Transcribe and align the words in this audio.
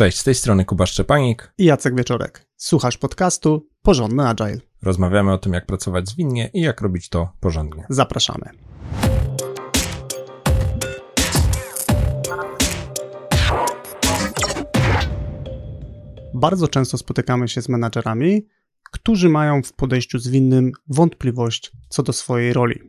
Cześć, 0.00 0.18
z 0.18 0.24
tej 0.24 0.34
strony 0.34 0.64
Kuba 0.64 0.86
Szczepanik 0.86 1.52
i 1.58 1.64
Jacek 1.64 1.96
Wieczorek. 1.96 2.46
Słuchasz 2.56 2.98
podcastu 2.98 3.68
Porządny 3.82 4.28
Agile. 4.28 4.60
Rozmawiamy 4.82 5.32
o 5.32 5.38
tym, 5.38 5.52
jak 5.52 5.66
pracować 5.66 6.08
zwinnie 6.08 6.50
i 6.54 6.60
jak 6.60 6.80
robić 6.80 7.08
to 7.08 7.32
porządnie. 7.40 7.86
Zapraszamy. 7.88 8.50
Bardzo 16.34 16.68
często 16.68 16.98
spotykamy 16.98 17.48
się 17.48 17.62
z 17.62 17.68
menadżerami, 17.68 18.46
którzy 18.92 19.28
mają 19.28 19.62
w 19.62 19.72
podejściu 19.72 20.18
zwinnym 20.18 20.72
wątpliwość 20.88 21.72
co 21.88 22.02
do 22.02 22.12
swojej 22.12 22.52
roli. 22.52 22.80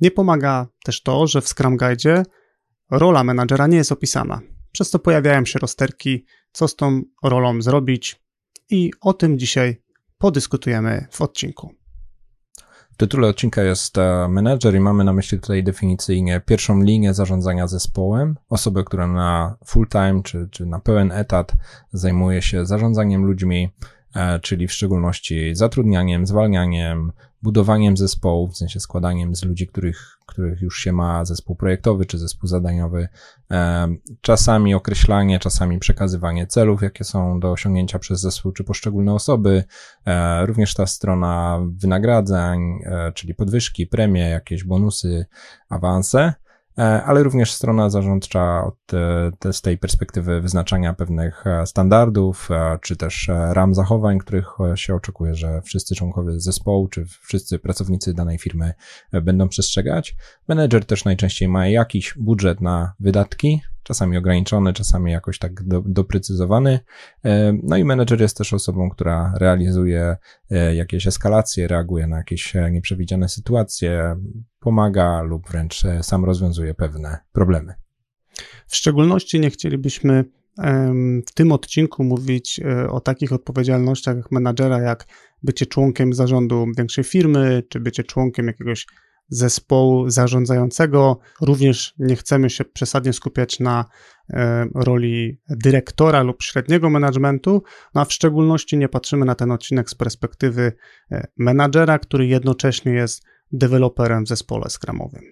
Nie 0.00 0.10
pomaga 0.10 0.66
też 0.84 1.02
to, 1.02 1.26
że 1.26 1.40
w 1.40 1.48
Scrum 1.48 1.76
Guide 1.76 2.22
rola 2.90 3.24
menadżera 3.24 3.66
nie 3.66 3.76
jest 3.76 3.92
opisana. 3.92 4.40
Przez 4.72 4.90
to 4.90 4.98
pojawiają 4.98 5.44
się 5.44 5.58
rozterki, 5.58 6.24
co 6.52 6.68
z 6.68 6.76
tą 6.76 7.02
rolą 7.22 7.62
zrobić 7.62 8.22
i 8.70 8.90
o 9.00 9.12
tym 9.12 9.38
dzisiaj 9.38 9.82
podyskutujemy 10.18 11.06
w 11.10 11.20
odcinku. 11.20 11.74
W 12.92 12.96
tytule 12.96 13.28
odcinka 13.28 13.62
jest 13.62 13.98
e, 13.98 14.28
menedżer 14.28 14.74
i 14.74 14.80
mamy 14.80 15.04
na 15.04 15.12
myśli 15.12 15.40
tutaj 15.40 15.64
definicyjnie 15.64 16.40
pierwszą 16.46 16.82
linię 16.82 17.14
zarządzania 17.14 17.66
zespołem, 17.66 18.36
osobę, 18.48 18.84
która 18.84 19.06
na 19.06 19.56
full 19.64 19.88
time 19.88 20.22
czy, 20.24 20.48
czy 20.50 20.66
na 20.66 20.78
pełen 20.78 21.12
etat 21.12 21.52
zajmuje 21.92 22.42
się 22.42 22.66
zarządzaniem 22.66 23.24
ludźmi, 23.24 23.70
E, 24.14 24.40
czyli 24.40 24.68
w 24.68 24.72
szczególności 24.72 25.54
zatrudnianiem, 25.54 26.26
zwalnianiem, 26.26 27.12
budowaniem 27.42 27.96
zespołów, 27.96 28.52
w 28.52 28.56
sensie 28.56 28.80
składaniem 28.80 29.36
z 29.36 29.44
ludzi, 29.44 29.66
których, 29.66 30.18
których 30.26 30.62
już 30.62 30.78
się 30.78 30.92
ma 30.92 31.24
zespół 31.24 31.56
projektowy 31.56 32.06
czy 32.06 32.18
zespół 32.18 32.48
zadaniowy, 32.48 33.08
e, 33.50 33.88
czasami 34.20 34.74
określanie, 34.74 35.38
czasami 35.38 35.78
przekazywanie 35.78 36.46
celów, 36.46 36.82
jakie 36.82 37.04
są 37.04 37.40
do 37.40 37.52
osiągnięcia 37.52 37.98
przez 37.98 38.20
zespół 38.20 38.52
czy 38.52 38.64
poszczególne 38.64 39.14
osoby, 39.14 39.64
e, 40.06 40.46
również 40.46 40.74
ta 40.74 40.86
strona 40.86 41.60
wynagradzeń, 41.76 42.78
czyli 43.14 43.34
podwyżki, 43.34 43.86
premie, 43.86 44.28
jakieś 44.28 44.64
bonusy, 44.64 45.26
awanse. 45.68 46.41
E, 46.78 47.02
ale 47.04 47.22
również 47.22 47.52
strona 47.52 47.90
zarządcza 47.90 48.64
od, 48.64 48.94
e, 49.44 49.52
z 49.52 49.60
tej 49.60 49.78
perspektywy 49.78 50.40
wyznaczania 50.40 50.94
pewnych 50.94 51.46
e, 51.46 51.66
standardów, 51.66 52.48
czy 52.82 52.96
też 52.96 53.30
ram 53.50 53.74
zachowań, 53.74 54.18
których 54.18 54.48
się 54.74 54.94
oczekuje, 54.94 55.34
że 55.34 55.62
wszyscy 55.62 55.94
członkowie 55.94 56.40
zespołu, 56.40 56.88
czy 56.88 57.04
wszyscy 57.22 57.58
pracownicy 57.58 58.14
danej 58.14 58.38
firmy 58.38 58.74
będą 59.22 59.48
przestrzegać. 59.48 60.16
Menedżer 60.48 60.84
też 60.84 61.04
najczęściej 61.04 61.48
ma 61.48 61.68
jakiś 61.68 62.14
budżet 62.18 62.60
na 62.60 62.92
wydatki, 63.00 63.60
czasami 63.82 64.16
ograniczony, 64.16 64.72
czasami 64.72 65.12
jakoś 65.12 65.38
tak 65.38 65.62
do, 65.62 65.82
doprecyzowany. 65.86 66.80
E, 67.24 67.52
no 67.62 67.76
i 67.76 67.84
menedżer 67.84 68.20
jest 68.20 68.36
też 68.36 68.52
osobą, 68.52 68.90
która 68.90 69.34
realizuje 69.36 70.16
e, 70.50 70.74
jakieś 70.74 71.06
eskalacje, 71.06 71.68
reaguje 71.68 72.06
na 72.06 72.16
jakieś 72.16 72.56
e, 72.56 72.70
nieprzewidziane 72.70 73.28
sytuacje, 73.28 74.16
pomaga 74.60 75.22
lub 75.22 75.48
wręcz 75.48 75.82
sam 76.02 76.24
rozwiązuje 76.24 76.74
pewne 76.74 77.18
problemy. 77.32 77.74
W 78.66 78.76
szczególności 78.76 79.40
nie 79.40 79.50
chcielibyśmy 79.50 80.24
w 81.26 81.32
tym 81.34 81.52
odcinku 81.52 82.04
mówić 82.04 82.60
o 82.88 83.00
takich 83.00 83.32
odpowiedzialnościach 83.32 84.30
menadżera, 84.30 84.80
jak 84.80 85.06
bycie 85.42 85.66
członkiem 85.66 86.12
zarządu 86.12 86.66
większej 86.78 87.04
firmy, 87.04 87.62
czy 87.68 87.80
bycie 87.80 88.04
członkiem 88.04 88.46
jakiegoś 88.46 88.86
zespołu 89.32 90.10
zarządzającego. 90.10 91.18
Również 91.40 91.94
nie 91.98 92.16
chcemy 92.16 92.50
się 92.50 92.64
przesadnie 92.64 93.12
skupiać 93.12 93.60
na 93.60 93.84
e, 94.30 94.66
roli 94.74 95.40
dyrektora 95.48 96.22
lub 96.22 96.42
średniego 96.42 96.90
managementu, 96.90 97.62
no 97.94 98.00
a 98.00 98.04
w 98.04 98.12
szczególności 98.12 98.78
nie 98.78 98.88
patrzymy 98.88 99.24
na 99.24 99.34
ten 99.34 99.50
odcinek 99.50 99.90
z 99.90 99.94
perspektywy 99.94 100.72
e, 101.12 101.26
menadżera, 101.36 101.98
który 101.98 102.26
jednocześnie 102.26 102.92
jest 102.92 103.22
deweloperem 103.52 104.24
w 104.24 104.28
zespole 104.28 104.70
skramowym. 104.70 105.22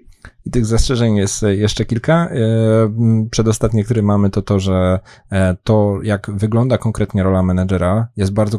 I 0.47 0.51
tych 0.51 0.67
zastrzeżeń 0.67 1.17
jest 1.17 1.43
jeszcze 1.43 1.85
kilka. 1.85 2.29
E, 2.29 3.29
przedostatnie, 3.31 3.85
które 3.85 4.03
mamy, 4.03 4.31
to 4.31 4.43
to, 4.43 4.61
że 4.61 5.01
e, 5.33 5.57
to, 5.65 5.99
jak 6.03 6.31
wygląda 6.35 6.79
konkretnie 6.79 7.23
rola 7.23 7.43
menedżera, 7.43 8.09
jest 8.17 8.33
bardzo 8.33 8.59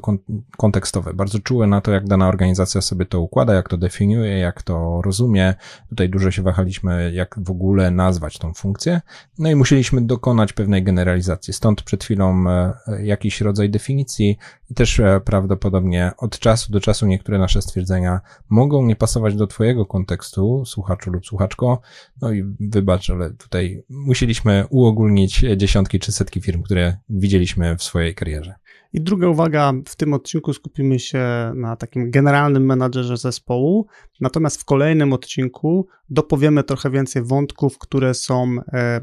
kontekstowe, 0.58 1.14
bardzo 1.14 1.40
czułe 1.40 1.68
na 1.68 1.82
to, 1.82 1.92
jak 1.92 2.08
dana 2.08 2.28
organizacja 2.28 2.82
sobie 2.82 3.06
to 3.06 3.22
układa, 3.22 3.54
jak 3.54 3.70
to 3.70 3.78
definiuje, 3.78 4.38
jak 4.38 4.64
to 4.64 5.02
rozumie. 5.02 5.54
Tutaj 5.90 6.10
dużo 6.10 6.32
się 6.32 6.42
wahaliśmy, 6.42 7.12
jak 7.14 7.36
w 7.38 7.52
ogóle 7.52 7.92
nazwać 7.92 8.38
tą 8.38 8.54
funkcję. 8.54 9.02
No 9.40 9.50
i 9.50 9.56
musieliśmy 9.56 10.02
dokonać 10.02 10.54
pewnej 10.54 10.84
generalizacji. 10.84 11.54
Stąd 11.54 11.82
przed 11.82 12.04
chwilą 12.04 12.44
e, 12.50 12.74
jakiś 13.04 13.42
rodzaj 13.42 13.70
definicji 13.70 14.38
i 14.70 14.74
też 14.74 15.02
prawdopodobnie 15.26 16.12
od 16.18 16.40
czasu 16.40 16.72
do 16.72 16.80
czasu 16.80 17.06
niektóre 17.08 17.38
nasze 17.38 17.62
stwierdzenia 17.62 18.20
mogą 18.50 18.86
nie 18.86 18.96
pasować 18.96 19.36
do 19.36 19.48
Twojego 19.48 19.86
kontekstu, 19.86 20.64
słuchaczu 20.66 21.12
lub 21.12 21.26
słuchaczko, 21.26 21.71
no 22.22 22.32
i 22.32 22.44
wybacz, 22.60 23.10
ale 23.10 23.34
tutaj 23.34 23.84
musieliśmy 23.90 24.66
uogólnić 24.70 25.46
dziesiątki 25.58 26.00
czy 26.00 26.12
setki 26.12 26.42
firm, 26.42 26.64
które 26.64 26.98
widzieliśmy 27.10 27.78
w 27.78 27.84
swojej 27.84 28.16
karierze. 28.16 28.56
I 28.94 29.02
druga 29.02 29.28
uwaga, 29.28 29.74
w 29.88 29.96
tym 29.96 30.14
odcinku 30.14 30.54
skupimy 30.54 31.00
się 31.00 31.52
na 31.56 31.76
takim 31.76 32.12
generalnym 32.12 32.66
menadżerze 32.66 33.18
zespołu, 33.18 33.88
natomiast 34.20 34.62
w 34.62 34.66
kolejnym 34.66 35.14
odcinku 35.14 35.88
dopowiemy 36.10 36.64
trochę 36.64 36.90
więcej 36.90 37.24
wątków, 37.24 37.78
które 37.78 38.14
są 38.14 38.56
e, 38.74 38.78
e, 38.78 39.02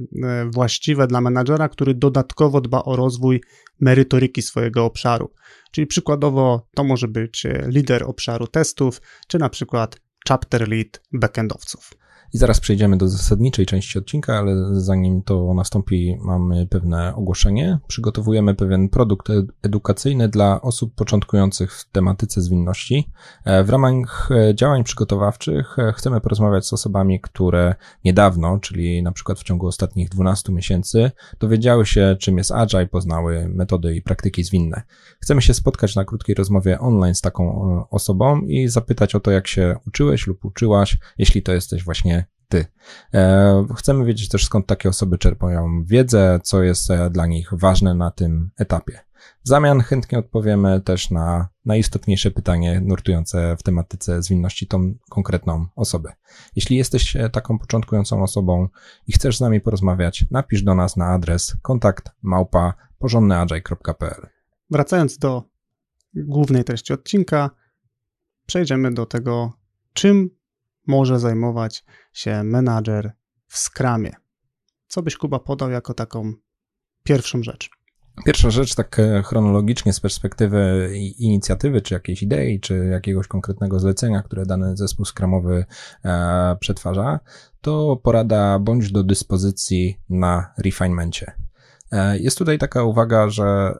właściwe 0.51 1.07
dla 1.07 1.21
menadżera, 1.21 1.69
który 1.69 1.95
dodatkowo 1.95 2.61
dba 2.61 2.83
o 2.83 2.97
rozwój 2.97 3.41
merytoryki 3.81 4.43
swojego 4.43 4.85
obszaru. 4.85 5.31
Czyli 5.71 5.87
przykładowo 5.87 6.67
to 6.75 6.85
może 6.85 7.09
być 7.09 7.47
lider 7.67 8.05
obszaru 8.05 8.47
testów, 8.47 9.03
czy 9.29 9.39
na 9.39 9.49
przykład 9.49 10.01
chapter 10.29 10.69
lead 10.69 11.03
backendowców. 11.13 11.91
I 12.35 12.39
zaraz 12.39 12.61
przejdziemy 12.61 12.97
do 12.97 13.09
zasadniczej 13.09 13.67
części 13.67 13.99
odcinka, 13.99 14.39
ale 14.39 14.81
zanim 14.81 15.23
to 15.23 15.55
nastąpi, 15.55 16.17
mamy 16.21 16.67
pewne 16.67 17.15
ogłoszenie. 17.15 17.79
Przygotowujemy 17.87 18.55
pewien 18.55 18.89
produkt 18.89 19.29
edukacyjny 19.63 20.29
dla 20.29 20.61
osób 20.61 20.95
początkujących 20.95 21.75
w 21.75 21.91
tematyce 21.91 22.43
zwinności. 22.43 23.11
E, 23.45 23.65
w 23.65 23.71
ramach 23.71 24.29
e, 24.31 24.55
działań 24.55 24.85
przygotowawczych 24.85 25.79
e, 25.79 25.93
chcemy 25.93 26.21
porozmawiać 26.21 26.67
z 26.67 26.73
osobami, 26.73 27.21
które 27.21 27.75
niedawno, 28.05 28.59
czyli 28.59 29.03
na 29.03 29.13
przykład 29.13 29.39
w 29.39 29.43
ciągu 29.43 29.67
ostatnich 29.67 30.09
12 30.09 30.53
miesięcy, 30.53 31.11
dowiedziały 31.41 31.87
się, 31.87 32.17
czym 32.21 32.39
jest 32.39 32.53
Agile, 32.53 32.87
poznały 32.87 33.49
metody 33.49 33.97
i 33.97 34.03
praktyki 34.03 34.45
zwinne. 34.45 34.83
Chcemy 35.21 35.43
się 35.43 35.55
spotkać 35.55 35.97
na 35.97 36.05
krótkiej 36.05 36.35
rozmowie 36.35 36.81
online 36.81 37.15
z 37.15 37.21
taką 37.21 37.85
osobą 37.91 38.41
i 38.41 38.69
zapytać 38.69 39.15
o 39.15 39.21
to, 39.21 39.31
jak 39.31 39.47
się 39.47 39.77
uczyłeś 39.87 40.27
lub 40.27 40.45
uczyłaś, 40.45 40.99
jeśli 41.19 41.43
to 41.43 41.53
jesteś 41.53 41.85
właśnie 41.85 42.18
ty. 42.49 42.65
E, 43.15 43.67
chcemy 43.77 44.05
wiedzieć 44.05 44.29
też 44.29 44.45
skąd 44.45 44.67
takie 44.67 44.89
osoby 44.89 45.19
czerpają 45.19 45.85
wiedzę, 45.85 46.41
co 46.43 46.63
jest 46.63 46.91
e, 46.91 47.11
dla 47.11 47.27
nich 47.27 47.51
ważne 47.53 47.95
na 47.95 48.11
tym 48.11 48.51
etapie. 48.59 49.01
W 49.45 49.49
zamian 49.49 49.81
chętnie 49.81 50.19
odpowiemy 50.19 50.81
też 50.81 51.11
na 51.11 51.49
najistotniejsze 51.65 52.31
pytanie 52.31 52.81
nurtujące 52.85 53.57
w 53.57 53.63
tematyce 53.63 54.23
zwinności 54.23 54.67
tą 54.67 54.95
konkretną 55.11 55.67
osobę. 55.77 56.13
Jeśli 56.57 56.77
jesteś 56.77 57.17
e, 57.17 57.31
taką 57.31 57.59
początkującą 57.59 58.23
osobą 58.23 58.69
i 59.07 59.13
chcesz 59.13 59.37
z 59.37 59.41
nami 59.41 59.61
porozmawiać, 59.61 60.25
napisz 60.31 60.63
do 60.63 60.75
nas 60.75 60.97
na 60.97 61.07
adres 61.07 61.57
kontakt 61.63 62.11
małpa. 62.23 62.75
Wracając 64.71 65.19
do 65.19 65.43
głównej 66.15 66.65
treści 66.65 66.93
odcinka, 66.93 67.51
przejdziemy 68.47 68.95
do 68.95 69.07
tego, 69.07 69.53
czym 69.93 70.38
może 70.89 71.19
zajmować 71.21 71.85
się 72.13 72.43
menadżer 72.43 73.13
w 73.47 73.59
Scrumie. 73.59 74.13
Co 74.89 75.03
byś 75.03 75.17
Kuba 75.17 75.39
podał 75.39 75.71
jako 75.71 75.95
taką 75.95 76.33
pierwszą 77.05 77.43
rzecz? 77.43 77.71
Pierwsza 78.25 78.51
rzecz, 78.51 78.75
tak 78.75 78.99
e, 78.99 79.23
chronologicznie 79.23 79.93
z 79.93 80.01
perspektywy 80.01 80.91
inicjatywy, 81.19 81.81
czy 81.81 81.95
jakiejś 81.95 82.23
idei, 82.23 82.61
czy 82.61 82.87
jakiegoś 82.93 83.27
konkretnego 83.27 83.81
zlecenia, 83.81 84.23
które 84.23 84.47
dany 84.47 84.77
zespół 84.77 85.05
skramowy 85.05 85.65
e, 86.05 86.57
przetwarza, 86.61 87.21
to 87.61 88.01
porada 88.03 88.59
bądź 88.59 88.93
do 88.93 89.05
dyspozycji 89.05 90.01
na 90.11 90.53
refinemencie. 90.59 91.33
E, 91.93 92.19
jest 92.19 92.39
tutaj 92.39 92.59
taka 92.59 92.83
uwaga, 92.83 93.29
że 93.29 93.75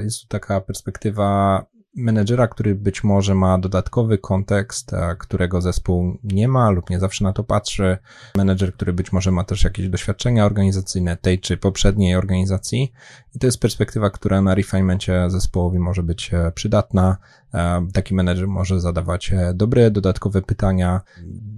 jest 0.00 0.20
tu 0.20 0.28
taka 0.28 0.60
perspektywa 0.60 1.64
menedżera, 1.98 2.48
który 2.48 2.74
być 2.74 3.04
może 3.04 3.34
ma 3.34 3.58
dodatkowy 3.58 4.18
kontekst, 4.18 4.90
którego 5.18 5.60
zespół 5.60 6.18
nie 6.24 6.48
ma 6.48 6.70
lub 6.70 6.90
nie 6.90 7.00
zawsze 7.00 7.24
na 7.24 7.32
to 7.32 7.44
patrzy. 7.44 7.98
Menedżer, 8.36 8.74
który 8.74 8.92
być 8.92 9.12
może 9.12 9.30
ma 9.30 9.44
też 9.44 9.64
jakieś 9.64 9.88
doświadczenia 9.88 10.46
organizacyjne 10.46 11.16
tej 11.16 11.40
czy 11.40 11.56
poprzedniej 11.56 12.16
organizacji. 12.16 12.92
I 13.34 13.38
to 13.38 13.46
jest 13.46 13.60
perspektywa, 13.60 14.10
która 14.10 14.42
na 14.42 14.54
refinemencie 14.54 15.30
zespołowi 15.30 15.78
może 15.78 16.02
być 16.02 16.34
e, 16.34 16.52
przydatna. 16.54 17.16
E, 17.54 17.86
taki 17.92 18.14
menedżer 18.14 18.48
może 18.48 18.80
zadawać 18.80 19.32
e, 19.32 19.54
dobre, 19.54 19.90
dodatkowe 19.90 20.42
pytania, 20.42 21.00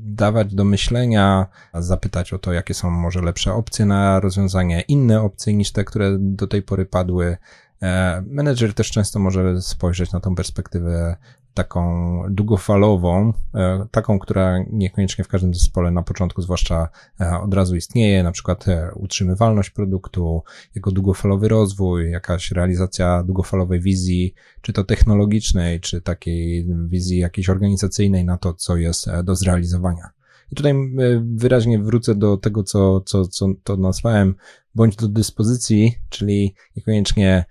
dawać 0.04 0.54
do 0.54 0.64
myślenia, 0.64 1.46
zapytać 1.74 2.32
o 2.32 2.38
to, 2.38 2.52
jakie 2.52 2.74
są 2.74 2.90
może 2.90 3.22
lepsze 3.22 3.52
opcje 3.52 3.86
na 3.86 4.20
rozwiązanie, 4.20 4.80
inne 4.80 5.22
opcje 5.22 5.54
niż 5.54 5.72
te, 5.72 5.84
które 5.84 6.16
do 6.18 6.46
tej 6.46 6.62
pory 6.62 6.86
padły. 6.86 7.36
E, 7.82 8.22
menedżer 8.26 8.74
też 8.74 8.90
często 8.90 9.18
może 9.18 9.62
spojrzeć 9.62 10.12
na 10.12 10.20
tą 10.20 10.34
perspektywę 10.34 11.16
taką 11.54 12.22
długofalową, 12.30 13.32
e, 13.54 13.86
taką, 13.90 14.18
która 14.18 14.58
niekoniecznie 14.70 15.24
w 15.24 15.28
każdym 15.28 15.54
zespole 15.54 15.90
na 15.90 16.02
początku 16.02 16.42
zwłaszcza 16.42 16.88
e, 17.20 17.40
od 17.40 17.54
razu 17.54 17.76
istnieje, 17.76 18.22
na 18.22 18.32
przykład 18.32 18.64
utrzymywalność 18.94 19.70
produktu, 19.70 20.42
jego 20.74 20.90
długofalowy 20.90 21.48
rozwój, 21.48 22.10
jakaś 22.10 22.50
realizacja 22.50 23.22
długofalowej 23.22 23.80
wizji, 23.80 24.34
czy 24.60 24.72
to 24.72 24.84
technologicznej, 24.84 25.80
czy 25.80 26.00
takiej 26.00 26.66
wizji 26.86 27.18
jakiejś 27.18 27.48
organizacyjnej 27.48 28.24
na 28.24 28.38
to, 28.38 28.54
co 28.54 28.76
jest 28.76 29.06
do 29.24 29.36
zrealizowania. 29.36 30.10
I 30.52 30.54
tutaj 30.54 30.74
wyraźnie 31.20 31.78
wrócę 31.78 32.14
do 32.14 32.36
tego, 32.36 32.62
co, 32.62 33.00
co, 33.00 33.26
co 33.26 33.46
to 33.64 33.76
nazwałem, 33.76 34.34
bądź 34.74 34.96
do 34.96 35.08
dyspozycji, 35.08 35.94
czyli 36.08 36.54
niekoniecznie 36.76 37.44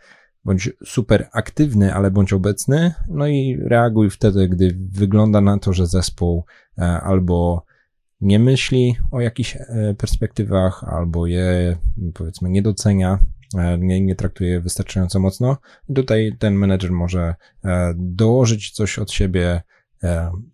bądź 0.46 0.70
super 0.86 1.30
aktywny, 1.34 1.94
ale 1.94 2.12
bądź 2.12 2.34
obecny, 2.34 2.94
no 3.08 3.28
i 3.28 3.58
reaguj 3.62 4.10
wtedy, 4.10 4.50
gdy 4.50 4.78
wygląda 4.92 5.42
na 5.42 5.60
to, 5.60 5.74
że 5.74 5.88
zespół 5.88 6.46
e, 6.78 6.82
albo 6.82 7.66
nie 8.22 8.40
myśli 8.40 8.96
o 9.12 9.22
jakichś 9.22 9.56
e, 9.56 9.96
perspektywach, 9.98 10.84
albo 10.84 11.28
je 11.28 11.78
powiedzmy 12.14 12.50
nie 12.50 12.62
docenia, 12.62 13.20
e, 13.58 13.78
nie, 13.78 14.02
nie 14.02 14.16
traktuje 14.16 14.62
wystarczająco 14.62 15.20
mocno. 15.20 15.58
Tutaj 15.96 16.36
ten 16.40 16.54
menedżer 16.54 16.92
może 16.92 17.36
dołożyć 17.96 18.72
coś 18.72 19.00
od 19.00 19.12
siebie, 19.12 19.62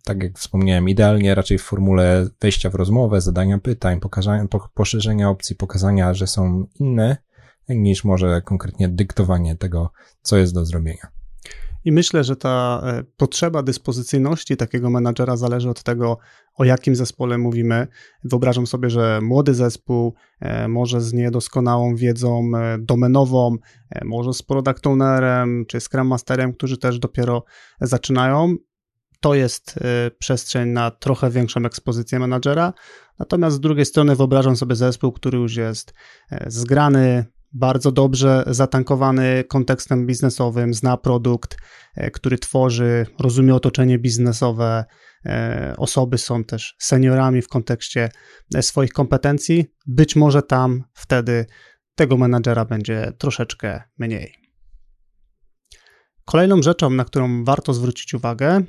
tak 0.04 0.22
jak 0.22 0.38
wspomniałem, 0.38 0.88
idealnie 0.88 1.34
raczej 1.34 1.58
w 1.58 1.62
formule 1.62 2.28
wejścia 2.40 2.70
w 2.70 2.74
rozmowę, 2.74 3.20
zadania 3.20 3.58
pytań, 3.58 4.00
pokazania, 4.00 4.46
poszerzenia 4.74 5.30
opcji, 5.30 5.56
pokazania, 5.56 6.14
że 6.14 6.26
są 6.26 6.66
inne 6.80 7.16
niż 7.68 8.04
może 8.04 8.42
konkretnie 8.42 8.88
dyktowanie 8.88 9.56
tego, 9.56 9.90
co 10.22 10.36
jest 10.36 10.54
do 10.54 10.64
zrobienia. 10.64 11.16
I 11.86 11.92
myślę, 11.92 12.24
że 12.24 12.36
ta 12.36 12.82
e, 12.84 13.04
potrzeba 13.16 13.62
dyspozycyjności 13.62 14.56
takiego 14.56 14.90
menadżera 14.90 15.36
zależy 15.36 15.70
od 15.70 15.82
tego, 15.82 16.18
o 16.54 16.64
jakim 16.64 16.96
zespole 16.96 17.38
mówimy. 17.38 17.86
Wyobrażam 18.24 18.66
sobie, 18.66 18.90
że 18.90 19.20
młody 19.22 19.54
zespół, 19.54 20.14
e, 20.40 20.68
może 20.68 21.00
z 21.00 21.12
niedoskonałą 21.12 21.96
wiedzą 21.96 22.50
e, 22.56 22.78
domenową, 22.78 23.56
może 24.04 24.32
z 24.32 24.42
product 24.42 24.86
ownerem 24.86 25.64
czy 25.68 25.80
scrum 25.80 26.06
masterem, 26.06 26.52
którzy 26.52 26.78
też 26.78 26.98
dopiero 26.98 27.44
zaczynają. 27.80 28.56
To 29.20 29.34
jest 29.34 29.78
przestrzeń 30.18 30.68
na 30.68 30.90
trochę 30.90 31.30
większą 31.30 31.64
ekspozycję 31.64 32.18
menadżera. 32.18 32.72
Natomiast 33.18 33.56
z 33.56 33.60
drugiej 33.60 33.84
strony 33.84 34.16
wyobrażam 34.16 34.56
sobie 34.56 34.74
zespół, 34.74 35.12
który 35.12 35.38
już 35.38 35.56
jest 35.56 35.94
zgrany, 36.46 37.24
bardzo 37.58 37.92
dobrze 37.92 38.44
zatankowany 38.46 39.44
kontekstem 39.48 40.06
biznesowym, 40.06 40.74
zna 40.74 40.96
produkt, 40.96 41.56
e, 41.94 42.10
który 42.10 42.38
tworzy, 42.38 43.06
rozumie 43.18 43.54
otoczenie 43.54 43.98
biznesowe. 43.98 44.84
E, 45.26 45.74
osoby 45.76 46.18
są 46.18 46.44
też 46.44 46.76
seniorami 46.78 47.42
w 47.42 47.48
kontekście 47.48 48.08
e, 48.54 48.62
swoich 48.62 48.92
kompetencji. 48.92 49.66
Być 49.86 50.16
może 50.16 50.42
tam 50.42 50.84
wtedy 50.94 51.46
tego 51.94 52.16
menadżera 52.16 52.64
będzie 52.64 53.12
troszeczkę 53.18 53.82
mniej. 53.98 54.34
Kolejną 56.24 56.62
rzeczą, 56.62 56.90
na 56.90 57.04
którą 57.04 57.44
warto 57.44 57.74
zwrócić 57.74 58.14
uwagę 58.14 58.62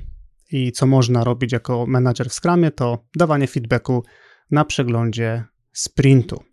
i 0.51 0.71
co 0.71 0.85
można 0.85 1.23
robić 1.23 1.51
jako 1.51 1.85
menadżer 1.87 2.29
w 2.29 2.33
Scrumie, 2.33 2.71
to 2.71 3.05
dawanie 3.15 3.47
feedbacku 3.47 4.03
na 4.51 4.65
przeglądzie 4.65 5.43
sprintu. 5.73 6.43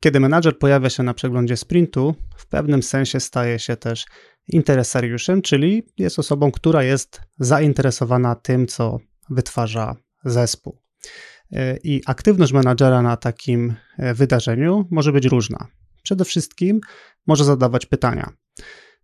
Kiedy 0.00 0.20
menadżer 0.20 0.58
pojawia 0.58 0.90
się 0.90 1.02
na 1.02 1.14
przeglądzie 1.14 1.56
sprintu, 1.56 2.14
w 2.36 2.46
pewnym 2.46 2.82
sensie 2.82 3.20
staje 3.20 3.58
się 3.58 3.76
też 3.76 4.06
interesariuszem, 4.48 5.42
czyli 5.42 5.82
jest 5.98 6.18
osobą, 6.18 6.50
która 6.52 6.82
jest 6.82 7.20
zainteresowana 7.38 8.34
tym, 8.34 8.66
co 8.66 8.98
wytwarza 9.30 9.96
zespół. 10.24 10.78
I 11.84 12.02
aktywność 12.06 12.52
menadżera 12.52 13.02
na 13.02 13.16
takim 13.16 13.74
e, 13.98 14.14
wydarzeniu 14.14 14.86
może 14.90 15.12
być 15.12 15.26
różna. 15.26 15.66
Przede 16.02 16.24
wszystkim 16.24 16.80
może 17.26 17.44
zadawać 17.44 17.86
pytania. 17.86 18.32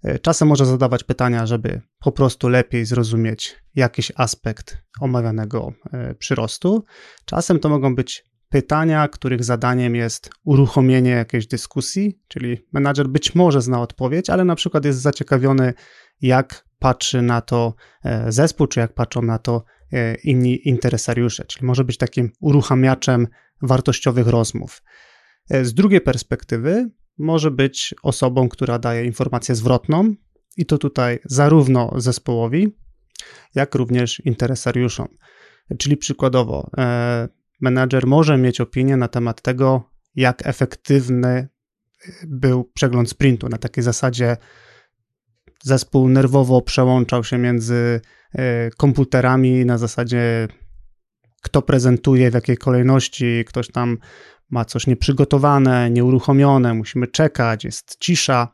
E, 0.02 0.18
czasem 0.18 0.48
może 0.48 0.66
zadawać 0.66 1.04
pytania, 1.04 1.46
żeby 1.46 1.80
po 1.98 2.12
prostu 2.12 2.48
lepiej 2.48 2.84
zrozumieć 2.84 3.56
jakiś 3.74 4.12
aspekt 4.16 4.78
omawianego 5.00 5.72
e, 5.92 6.14
przyrostu. 6.14 6.84
Czasem 7.24 7.58
to 7.58 7.68
mogą 7.68 7.94
być 7.94 8.24
pytania, 8.48 9.08
których 9.08 9.44
zadaniem 9.44 9.94
jest 9.94 10.30
uruchomienie 10.44 11.10
jakiejś 11.10 11.46
dyskusji, 11.46 12.20
czyli 12.28 12.66
menadżer 12.72 13.08
być 13.08 13.34
może 13.34 13.62
zna 13.62 13.80
odpowiedź, 13.80 14.30
ale 14.30 14.44
na 14.44 14.54
przykład 14.54 14.84
jest 14.84 15.00
zaciekawiony, 15.00 15.74
jak 16.20 16.66
patrzy 16.78 17.22
na 17.22 17.40
to 17.40 17.74
e, 18.04 18.32
zespół, 18.32 18.66
czy 18.66 18.80
jak 18.80 18.94
patrzą 18.94 19.22
na 19.22 19.38
to 19.38 19.64
e, 19.92 20.14
inni 20.14 20.68
interesariusze, 20.68 21.44
czyli 21.44 21.66
może 21.66 21.84
być 21.84 21.96
takim 21.96 22.32
uruchamiaczem 22.40 23.28
wartościowych 23.62 24.26
rozmów. 24.26 24.82
E, 25.50 25.64
z 25.64 25.74
drugiej 25.74 26.00
perspektywy 26.00 26.90
może 27.18 27.50
być 27.50 27.94
osobą, 28.02 28.48
która 28.48 28.78
daje 28.78 29.04
informację 29.04 29.54
zwrotną 29.54 30.14
i 30.56 30.66
to 30.66 30.78
tutaj 30.78 31.18
zarówno 31.24 31.92
zespołowi, 31.96 32.76
jak 33.54 33.74
również 33.74 34.22
interesariuszom. 34.24 35.08
Czyli 35.78 35.96
przykładowo, 35.96 36.70
menadżer 37.60 38.06
może 38.06 38.38
mieć 38.38 38.60
opinię 38.60 38.96
na 38.96 39.08
temat 39.08 39.42
tego, 39.42 39.90
jak 40.14 40.46
efektywny 40.46 41.48
był 42.26 42.64
przegląd 42.64 43.10
sprintu. 43.10 43.48
Na 43.48 43.58
takiej 43.58 43.84
zasadzie 43.84 44.36
zespół 45.62 46.08
nerwowo 46.08 46.62
przełączał 46.62 47.24
się 47.24 47.38
między 47.38 48.00
e, 48.34 48.70
komputerami 48.70 49.64
na 49.64 49.78
zasadzie 49.78 50.48
kto 51.42 51.62
prezentuje, 51.62 52.30
w 52.30 52.34
jakiej 52.34 52.56
kolejności, 52.56 53.44
ktoś 53.46 53.68
tam 53.68 53.98
ma 54.50 54.64
coś 54.64 54.86
nieprzygotowane, 54.86 55.90
nieuruchomione, 55.90 56.74
musimy 56.74 57.06
czekać, 57.06 57.64
jest 57.64 57.96
cisza, 58.00 58.48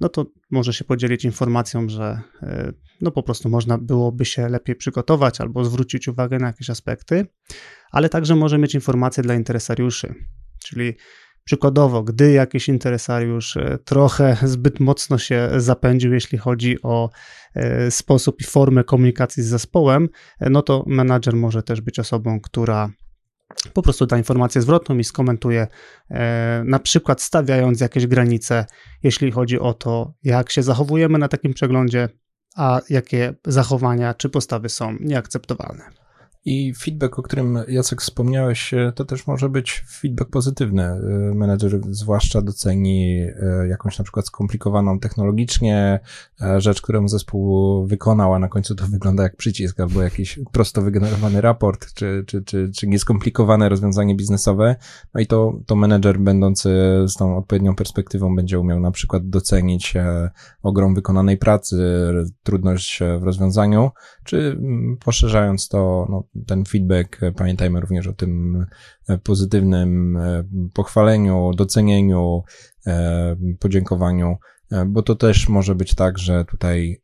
no 0.00 0.08
to 0.08 0.26
może 0.50 0.72
się 0.72 0.84
podzielić 0.84 1.24
informacją, 1.24 1.88
że 1.88 2.20
e, 2.42 2.72
no 3.00 3.10
po 3.10 3.22
prostu 3.22 3.48
można 3.48 3.78
byłoby 3.78 4.24
się 4.24 4.48
lepiej 4.48 4.76
przygotować 4.76 5.40
albo 5.40 5.64
zwrócić 5.64 6.08
uwagę 6.08 6.38
na 6.38 6.46
jakieś 6.46 6.70
aspekty, 6.70 7.26
ale 7.90 8.08
także 8.08 8.36
może 8.36 8.58
mieć 8.58 8.74
informacje 8.74 9.22
dla 9.22 9.34
interesariuszy, 9.34 10.14
czyli 10.64 10.94
Przykładowo, 11.46 12.02
gdy 12.02 12.32
jakiś 12.32 12.68
interesariusz 12.68 13.56
e, 13.56 13.78
trochę 13.84 14.36
zbyt 14.42 14.80
mocno 14.80 15.18
się 15.18 15.48
zapędził, 15.56 16.12
jeśli 16.12 16.38
chodzi 16.38 16.82
o 16.82 17.10
e, 17.54 17.90
sposób 17.90 18.40
i 18.40 18.44
formę 18.44 18.84
komunikacji 18.84 19.42
z 19.42 19.46
zespołem, 19.46 20.08
no 20.40 20.62
to 20.62 20.84
menadżer 20.86 21.34
może 21.34 21.62
też 21.62 21.80
być 21.80 21.98
osobą, 21.98 22.40
która 22.40 22.90
po 23.72 23.82
prostu 23.82 24.06
da 24.06 24.18
informację 24.18 24.62
zwrotną 24.62 24.98
i 24.98 25.04
skomentuje, 25.04 25.66
na 26.64 26.78
przykład 26.78 27.22
stawiając 27.22 27.80
jakieś 27.80 28.06
granice, 28.06 28.66
jeśli 29.02 29.30
chodzi 29.30 29.60
o 29.60 29.74
to, 29.74 30.14
jak 30.22 30.50
się 30.50 30.62
zachowujemy 30.62 31.18
na 31.18 31.28
takim 31.28 31.54
przeglądzie, 31.54 32.08
a 32.56 32.80
jakie 32.90 33.34
zachowania 33.46 34.14
czy 34.14 34.28
postawy 34.28 34.68
są 34.68 34.96
nieakceptowalne. 35.00 36.05
I 36.48 36.74
feedback, 36.74 37.18
o 37.18 37.22
którym 37.22 37.58
Jacek 37.68 38.02
wspomniałeś, 38.02 38.74
e, 38.74 38.92
to 38.94 39.04
też 39.04 39.26
może 39.26 39.48
być 39.48 39.84
feedback 39.88 40.30
pozytywny. 40.30 40.82
E, 40.82 40.98
menedżer 41.34 41.80
zwłaszcza 41.90 42.42
doceni 42.42 43.20
e, 43.20 43.68
jakąś 43.68 43.98
na 43.98 44.04
przykład 44.04 44.26
skomplikowaną 44.26 44.98
technologicznie 44.98 46.00
rzecz, 46.58 46.82
którą 46.82 47.08
zespół 47.08 47.86
wykonał, 47.86 48.34
a 48.34 48.38
na 48.38 48.48
końcu 48.48 48.74
to 48.74 48.86
wygląda 48.86 49.22
jak 49.22 49.36
przycisk 49.36 49.80
albo 49.80 50.02
jakiś 50.02 50.40
prosto 50.52 50.82
wygenerowany 50.82 51.40
raport, 51.40 51.94
czy, 51.94 52.24
czy, 52.26 52.42
czy, 52.42 52.70
czy 52.76 52.86
nieskomplikowane 52.86 53.68
rozwiązanie 53.68 54.14
biznesowe. 54.14 54.76
No 55.14 55.20
i 55.20 55.26
to, 55.26 55.60
to 55.66 55.76
menedżer 55.76 56.18
będący 56.18 56.68
z 57.08 57.14
tą 57.14 57.38
odpowiednią 57.38 57.74
perspektywą 57.74 58.36
będzie 58.36 58.60
umiał 58.60 58.80
na 58.80 58.90
przykład 58.90 59.28
docenić 59.28 59.94
ogrom 60.62 60.94
wykonanej 60.94 61.36
pracy, 61.36 61.76
trudność 62.42 63.00
w 63.20 63.22
rozwiązaniu, 63.22 63.90
czy 64.24 64.36
mm, 64.36 64.96
poszerzając 65.04 65.68
to, 65.68 66.06
no, 66.10 66.24
ten 66.46 66.64
feedback, 66.64 67.22
e, 67.22 67.32
pamiętajmy 67.32 67.80
również 67.80 68.06
o 68.06 68.12
tym 68.12 68.66
e, 69.08 69.18
pozytywnym 69.18 70.16
e, 70.16 70.44
pochwaleniu, 70.74 71.50
docenieniu, 71.56 72.42
podziękowaniu, 73.58 74.36
bo 74.86 75.02
to 75.02 75.14
też 75.14 75.48
może 75.48 75.74
być 75.74 75.94
tak, 75.94 76.18
że 76.18 76.44
tutaj 76.44 77.00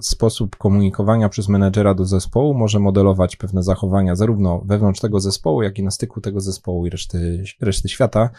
sposób 0.00 0.56
komunikowania 0.56 1.28
przez 1.28 1.48
menedżera 1.48 1.94
do 1.94 2.04
zespołu 2.04 2.54
może 2.54 2.80
modelować 2.80 3.36
pewne 3.36 3.62
zachowania 3.62 4.14
zarówno 4.14 4.62
wewnątrz 4.66 5.00
tego 5.00 5.20
zespołu, 5.20 5.62
jak 5.62 5.78
i 5.78 5.82
na 5.82 5.90
styku 5.90 6.20
tego 6.20 6.40
zespołu 6.40 6.86
i 6.86 6.90
reszty, 6.90 7.44
reszty 7.60 7.88
świata. 7.88 8.30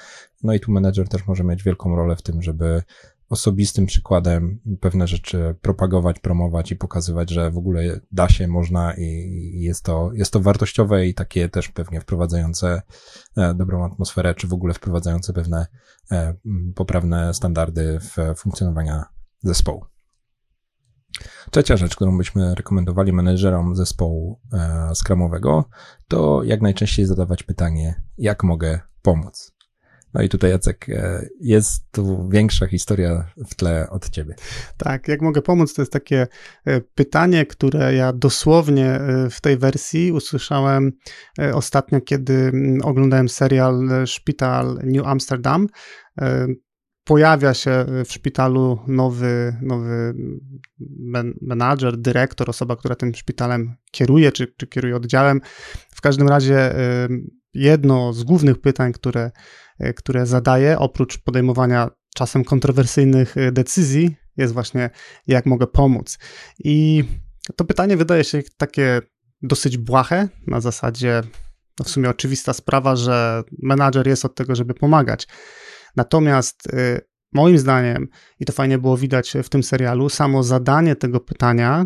No 0.44 0.54
i 0.54 0.60
tu 0.60 0.72
menedżer 0.72 1.08
też 1.08 1.28
może 1.28 1.44
mieć 1.44 1.64
wielką 1.64 1.96
rolę 1.96 2.16
w 2.16 2.22
tym, 2.22 2.42
żeby 2.42 2.84
osobistym 3.30 3.86
przykładem 3.86 4.60
pewne 4.80 5.08
rzeczy 5.08 5.56
propagować, 5.62 6.20
promować 6.20 6.72
i 6.72 6.76
pokazywać, 6.76 7.30
że 7.30 7.52
w 7.52 7.58
ogóle 7.58 8.00
da 8.12 8.30
się, 8.30 8.48
można 8.48 8.94
i 8.98 9.60
jest 9.62 9.84
to, 9.84 10.12
jest 10.14 10.34
to 10.34 10.40
wartościowe 10.40 11.08
i 11.08 11.14
takie 11.14 11.50
też 11.50 11.70
pewnie 11.70 12.02
wprowadzające 12.02 12.82
e, 13.38 13.54
dobrą 13.54 13.86
atmosferę, 13.86 14.36
czy 14.36 14.48
w 14.48 14.54
ogóle 14.54 14.74
wprowadzające 14.74 15.34
pewne 15.34 15.68
e, 16.12 16.34
poprawne 16.76 17.34
standardy 17.34 18.00
w 18.00 18.40
funkcjonowania 18.40 19.06
zespołu. 19.44 19.86
Trzecia 21.52 21.78
rzecz, 21.78 21.96
którą 21.96 22.18
byśmy 22.18 22.56
rekomendowali 22.56 23.14
menedżerom 23.14 23.76
zespołu 23.76 24.40
e, 24.54 24.90
skramowego, 24.96 25.66
to 26.08 26.44
jak 26.44 26.62
najczęściej 26.62 27.06
zadawać 27.06 27.44
pytanie, 27.44 28.04
jak 28.18 28.44
mogę 28.44 28.80
pomóc. 29.02 29.55
No 30.16 30.22
i 30.22 30.30
tutaj, 30.30 30.52
Jacek, 30.52 30.90
e, 30.90 31.26
jest 31.42 31.92
tu 31.92 32.30
większa 32.30 32.68
historia 32.68 33.32
w 33.48 33.56
tle 33.56 33.90
od 33.90 34.10
ciebie. 34.10 34.36
Tak, 34.78 35.08
jak 35.08 35.22
mogę 35.22 35.42
pomóc, 35.42 35.74
to 35.74 35.82
jest 35.82 35.92
takie 35.92 36.28
e, 36.66 36.82
pytanie, 36.82 37.46
które 37.46 37.94
ja 37.94 38.14
dosłownie 38.14 38.86
e, 38.86 39.30
w 39.30 39.42
tej 39.42 39.58
wersji 39.58 40.12
usłyszałem 40.12 40.92
ostatnio, 41.54 42.02
kiedy 42.02 42.34
mm, 42.34 42.82
oglądałem 42.84 43.30
serial 43.30 43.90
Szpital 44.06 44.80
New 44.84 45.06
Amsterdam. 45.06 45.68
Pojawia 47.04 47.54
się 47.54 47.86
w 48.06 48.12
szpitalu 48.12 48.80
nowy, 48.88 49.56
nowy 49.62 50.14
menadżer, 51.42 51.98
dyrektor, 51.98 52.50
osoba, 52.50 52.76
która 52.76 52.96
tym 52.96 53.16
szpitalem 53.16 53.76
kieruje, 53.92 54.32
czy, 54.32 54.54
czy 54.58 54.68
kieruje 54.68 54.96
oddziałem. 54.96 55.42
W 55.90 56.02
każdym 56.02 56.28
razie 56.28 56.74
jedno 57.54 58.14
z 58.14 58.24
głównych 58.24 58.62
pytań, 58.62 58.94
które 58.94 59.32
które 59.96 60.26
zadaję, 60.26 60.80
oprócz 60.80 61.18
podejmowania 61.18 61.90
czasem 62.16 62.44
kontrowersyjnych 62.44 63.38
e, 63.38 63.52
decyzji, 63.52 64.16
jest 64.38 64.54
właśnie 64.54 64.90
jak 65.28 65.46
mogę 65.46 65.68
pomóc. 65.68 66.18
I 66.60 67.04
to 67.56 67.66
pytanie 67.66 67.98
wydaje 67.98 68.24
się 68.24 68.42
takie 68.58 69.02
dosyć 69.42 69.78
błahe, 69.78 70.28
na 70.48 70.62
zasadzie 70.62 71.22
no 71.80 71.86
w 71.86 71.90
sumie 71.90 72.10
oczywista 72.10 72.54
sprawa, 72.54 72.96
że 72.96 73.44
menadżer 73.64 74.08
jest 74.08 74.26
od 74.26 74.36
tego, 74.36 74.56
żeby 74.56 74.74
pomagać. 74.74 75.28
Natomiast 75.96 76.74
e, 76.74 77.02
moim 77.34 77.58
zdaniem, 77.58 78.08
i 78.40 78.46
to 78.46 78.54
fajnie 78.54 78.78
było 78.78 78.98
widać 78.98 79.34
w 79.44 79.50
tym 79.50 79.64
serialu, 79.64 80.10
samo 80.10 80.44
zadanie 80.44 80.96
tego 80.96 81.20
pytania 81.20 81.86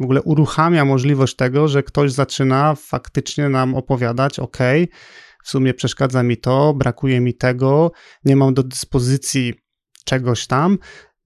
w 0.00 0.04
ogóle 0.04 0.22
uruchamia 0.22 0.84
możliwość 0.84 1.36
tego, 1.36 1.68
że 1.68 1.82
ktoś 1.82 2.12
zaczyna 2.12 2.74
faktycznie 2.74 3.48
nam 3.48 3.74
opowiadać, 3.74 4.38
ok, 4.38 4.58
w 5.46 5.50
sumie 5.50 5.74
przeszkadza 5.74 6.22
mi 6.22 6.36
to, 6.36 6.74
brakuje 6.74 7.20
mi 7.20 7.34
tego, 7.34 7.92
nie 8.24 8.36
mam 8.36 8.54
do 8.54 8.62
dyspozycji 8.62 9.54
czegoś 10.04 10.46
tam, 10.46 10.78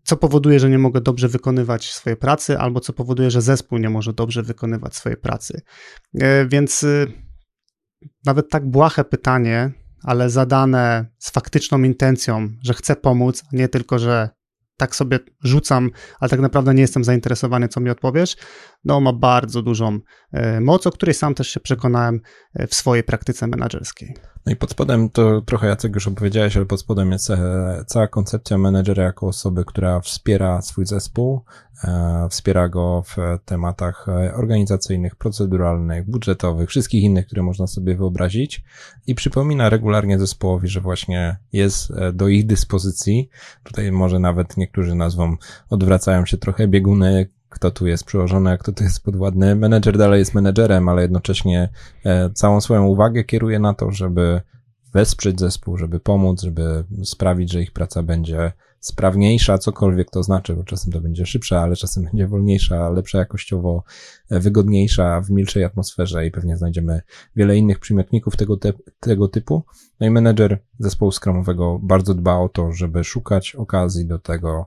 co 0.04 0.16
powoduje, 0.16 0.60
że 0.60 0.70
nie 0.70 0.78
mogę 0.78 1.00
dobrze 1.00 1.28
wykonywać 1.28 1.92
swojej 1.92 2.16
pracy, 2.16 2.58
albo 2.58 2.80
co 2.80 2.92
powoduje, 2.92 3.30
że 3.30 3.42
zespół 3.42 3.78
nie 3.78 3.90
może 3.90 4.12
dobrze 4.12 4.42
wykonywać 4.42 4.96
swojej 4.96 5.16
pracy. 5.16 5.60
E, 6.14 6.46
więc 6.46 6.82
y, 6.82 7.12
nawet 8.24 8.50
tak 8.50 8.70
błahe 8.70 9.04
pytanie, 9.04 9.72
ale 10.02 10.30
zadane 10.30 11.06
z 11.18 11.30
faktyczną 11.30 11.82
intencją, 11.82 12.48
że 12.62 12.74
chcę 12.74 12.96
pomóc, 12.96 13.42
a 13.52 13.56
nie 13.56 13.68
tylko, 13.68 13.98
że 13.98 14.28
tak 14.76 14.96
sobie 14.96 15.18
rzucam, 15.44 15.90
ale 16.20 16.28
tak 16.28 16.40
naprawdę 16.40 16.74
nie 16.74 16.82
jestem 16.82 17.04
zainteresowany, 17.04 17.68
co 17.68 17.80
mi 17.80 17.90
odpowiesz, 17.90 18.36
no 18.84 19.00
ma 19.00 19.12
bardzo 19.12 19.62
dużą 19.62 19.98
e, 20.32 20.60
moc, 20.60 20.86
o 20.86 20.90
której 20.90 21.14
sam 21.14 21.34
też 21.34 21.48
się 21.48 21.60
przekonałem 21.60 22.20
e, 22.54 22.66
w 22.66 22.74
swojej 22.74 23.04
praktyce 23.04 23.46
menedżerskiej. 23.46 24.14
No 24.46 24.52
i 24.52 24.56
pod 24.56 24.70
spodem, 24.70 25.10
to 25.10 25.40
trochę 25.40 25.66
Jacek 25.66 25.94
już 25.94 26.08
opowiedziałeś, 26.08 26.56
ale 26.56 26.66
pod 26.66 26.80
spodem 26.80 27.12
jest 27.12 27.30
e, 27.30 27.84
cała 27.86 28.08
koncepcja 28.08 28.58
menedżera 28.58 29.04
jako 29.04 29.26
osoby, 29.26 29.64
która 29.64 30.00
wspiera 30.00 30.62
swój 30.62 30.86
zespół, 30.86 31.44
wspiera 32.30 32.68
go 32.68 33.02
w 33.06 33.16
tematach 33.44 34.06
organizacyjnych, 34.34 35.16
proceduralnych, 35.16 36.10
budżetowych, 36.10 36.68
wszystkich 36.68 37.02
innych, 37.02 37.26
które 37.26 37.42
można 37.42 37.66
sobie 37.66 37.96
wyobrazić 37.96 38.64
i 39.06 39.14
przypomina 39.14 39.68
regularnie 39.70 40.18
zespołowi, 40.18 40.68
że 40.68 40.80
właśnie 40.80 41.36
jest 41.52 41.92
do 42.12 42.28
ich 42.28 42.46
dyspozycji. 42.46 43.28
Tutaj 43.64 43.92
może 43.92 44.18
nawet 44.18 44.56
niektórzy 44.56 44.94
nazwą 44.94 45.36
odwracają 45.70 46.26
się 46.26 46.36
trochę 46.38 46.68
bieguny, 46.68 47.28
kto 47.50 47.70
tu 47.70 47.86
jest 47.86 48.04
przełożony, 48.04 48.50
a 48.50 48.58
kto 48.58 48.72
tu 48.72 48.84
jest 48.84 49.04
podwładny. 49.04 49.56
Menedżer 49.56 49.98
dalej 49.98 50.18
jest 50.18 50.34
menedżerem, 50.34 50.88
ale 50.88 51.02
jednocześnie 51.02 51.68
e, 52.04 52.30
całą 52.30 52.60
swoją 52.60 52.86
uwagę 52.86 53.24
kieruje 53.24 53.58
na 53.58 53.74
to, 53.74 53.90
żeby 53.90 54.40
wesprzeć 54.92 55.40
zespół, 55.40 55.76
żeby 55.76 56.00
pomóc, 56.00 56.42
żeby 56.42 56.84
sprawić, 57.04 57.52
że 57.52 57.62
ich 57.62 57.72
praca 57.72 58.02
będzie 58.02 58.52
sprawniejsza, 58.80 59.58
cokolwiek 59.58 60.10
to 60.10 60.22
znaczy, 60.22 60.54
bo 60.54 60.64
czasem 60.64 60.92
to 60.92 61.00
będzie 61.00 61.26
szybsza, 61.26 61.60
ale 61.60 61.76
czasem 61.76 62.04
będzie 62.10 62.26
wolniejsza, 62.26 62.90
lepsza 62.90 63.18
jakościowo, 63.18 63.84
e, 64.30 64.40
wygodniejsza, 64.40 65.20
w 65.20 65.30
milszej 65.30 65.64
atmosferze 65.64 66.26
i 66.26 66.30
pewnie 66.30 66.56
znajdziemy 66.56 67.00
wiele 67.36 67.56
innych 67.56 67.78
przymiotników 67.78 68.36
tego, 68.36 68.56
te, 68.56 68.72
tego 69.00 69.28
typu. 69.28 69.64
No 70.00 70.06
i 70.06 70.10
menedżer 70.10 70.58
zespołu 70.78 71.12
skramowego 71.12 71.78
bardzo 71.82 72.14
dba 72.14 72.38
o 72.38 72.48
to, 72.48 72.72
żeby 72.72 73.04
szukać 73.04 73.54
okazji 73.54 74.06
do 74.06 74.18
tego, 74.18 74.66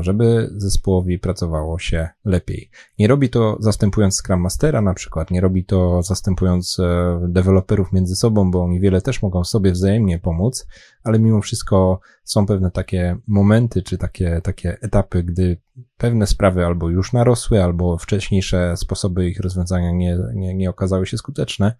żeby 0.00 0.50
zespołowi 0.56 1.18
pracowało 1.18 1.78
się 1.78 2.08
lepiej. 2.24 2.70
Nie 2.98 3.08
robi 3.08 3.30
to 3.30 3.56
zastępując 3.60 4.16
Scrum 4.16 4.40
Mastera 4.40 4.80
na 4.80 4.94
przykład, 4.94 5.30
nie 5.30 5.40
robi 5.40 5.64
to 5.64 6.02
zastępując 6.02 6.78
e, 6.78 7.20
deweloperów 7.28 7.92
między 7.92 8.16
sobą, 8.16 8.50
bo 8.50 8.62
oni 8.62 8.80
wiele 8.80 9.00
też 9.00 9.22
mogą 9.22 9.44
sobie 9.44 9.72
wzajemnie 9.72 10.18
pomóc, 10.18 10.66
ale 11.04 11.18
mimo 11.18 11.40
wszystko 11.40 12.00
są 12.24 12.46
pewne 12.46 12.70
takie 12.70 13.16
momenty, 13.26 13.82
czy 13.82 13.98
takie, 13.98 14.40
takie 14.44 14.78
etapy, 14.80 15.22
gdy 15.22 15.60
pewne 15.96 16.26
sprawy 16.26 16.66
albo 16.66 16.90
już 16.90 17.12
narosły, 17.12 17.64
albo 17.64 17.98
wcześniejsze 17.98 18.76
sposoby 18.76 19.28
ich 19.28 19.40
rozwiązania 19.40 19.90
nie, 19.92 20.18
nie, 20.34 20.54
nie 20.54 20.70
okazały 20.70 21.06
się 21.06 21.18
skuteczne, 21.18 21.76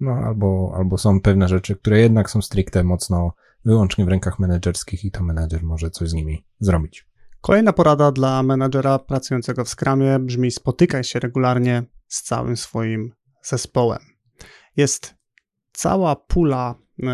no 0.00 0.12
albo, 0.12 0.72
albo 0.76 0.98
są 0.98 1.20
pewne 1.20 1.48
rzeczy, 1.48 1.76
które 1.76 2.00
jednak 2.00 2.30
są 2.30 2.42
stricte 2.42 2.84
mocno 2.84 3.32
wyłącznie 3.64 4.04
w 4.04 4.08
rękach 4.08 4.38
menedżerskich 4.38 5.04
i 5.04 5.10
to 5.10 5.24
menedżer 5.24 5.62
może 5.62 5.90
coś 5.90 6.08
z 6.08 6.14
nimi 6.14 6.44
zrobić. 6.60 7.06
Kolejna 7.40 7.72
porada 7.72 8.12
dla 8.12 8.42
menedżera 8.42 8.98
pracującego 8.98 9.64
w 9.64 9.68
Scrumie 9.68 10.18
brzmi: 10.18 10.50
spotykaj 10.50 11.04
się 11.04 11.18
regularnie 11.18 11.82
z 12.08 12.22
całym 12.22 12.56
swoim 12.56 13.12
zespołem. 13.42 13.98
Jest 14.76 15.14
cała 15.72 16.16
pula 16.16 16.74
y, 16.98 17.04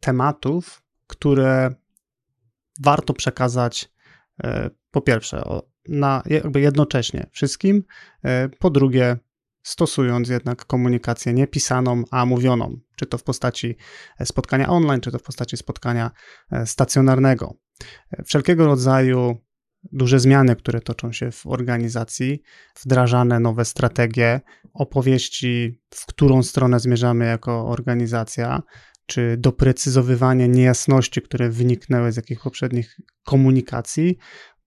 tematów, 0.00 0.82
które 1.06 1.74
warto 2.80 3.14
przekazać 3.14 3.92
y, 4.44 4.48
po 4.90 5.00
pierwsze 5.00 5.44
o, 5.44 5.62
na, 5.88 6.22
jakby 6.26 6.60
jednocześnie 6.60 7.26
wszystkim, 7.32 7.76
y, 7.76 8.48
po 8.58 8.70
drugie 8.70 9.16
stosując 9.62 10.28
jednak 10.28 10.64
komunikację 10.64 11.32
nie 11.32 11.46
pisaną, 11.46 12.02
a 12.10 12.26
mówioną, 12.26 12.80
czy 12.96 13.06
to 13.06 13.18
w 13.18 13.22
postaci 13.22 13.76
e, 14.18 14.26
spotkania 14.26 14.68
online, 14.68 15.00
czy 15.00 15.10
to 15.10 15.18
w 15.18 15.22
postaci 15.22 15.56
spotkania 15.56 16.10
e, 16.50 16.66
stacjonarnego. 16.66 17.54
E, 18.12 18.22
wszelkiego 18.22 18.66
rodzaju 18.66 19.36
duże 19.92 20.20
zmiany, 20.20 20.56
które 20.56 20.80
toczą 20.80 21.12
się 21.12 21.30
w 21.30 21.46
organizacji, 21.46 22.42
wdrażane 22.82 23.40
nowe 23.40 23.64
strategie, 23.64 24.40
opowieści, 24.74 25.80
w 25.90 26.06
którą 26.06 26.42
stronę 26.42 26.80
zmierzamy 26.80 27.24
jako 27.24 27.68
organizacja, 27.68 28.62
czy 29.06 29.36
doprecyzowywanie 29.38 30.48
niejasności, 30.48 31.22
które 31.22 31.50
wyniknęły 31.50 32.12
z 32.12 32.16
jakichś 32.16 32.42
poprzednich 32.42 33.00
komunikacji, 33.24 34.16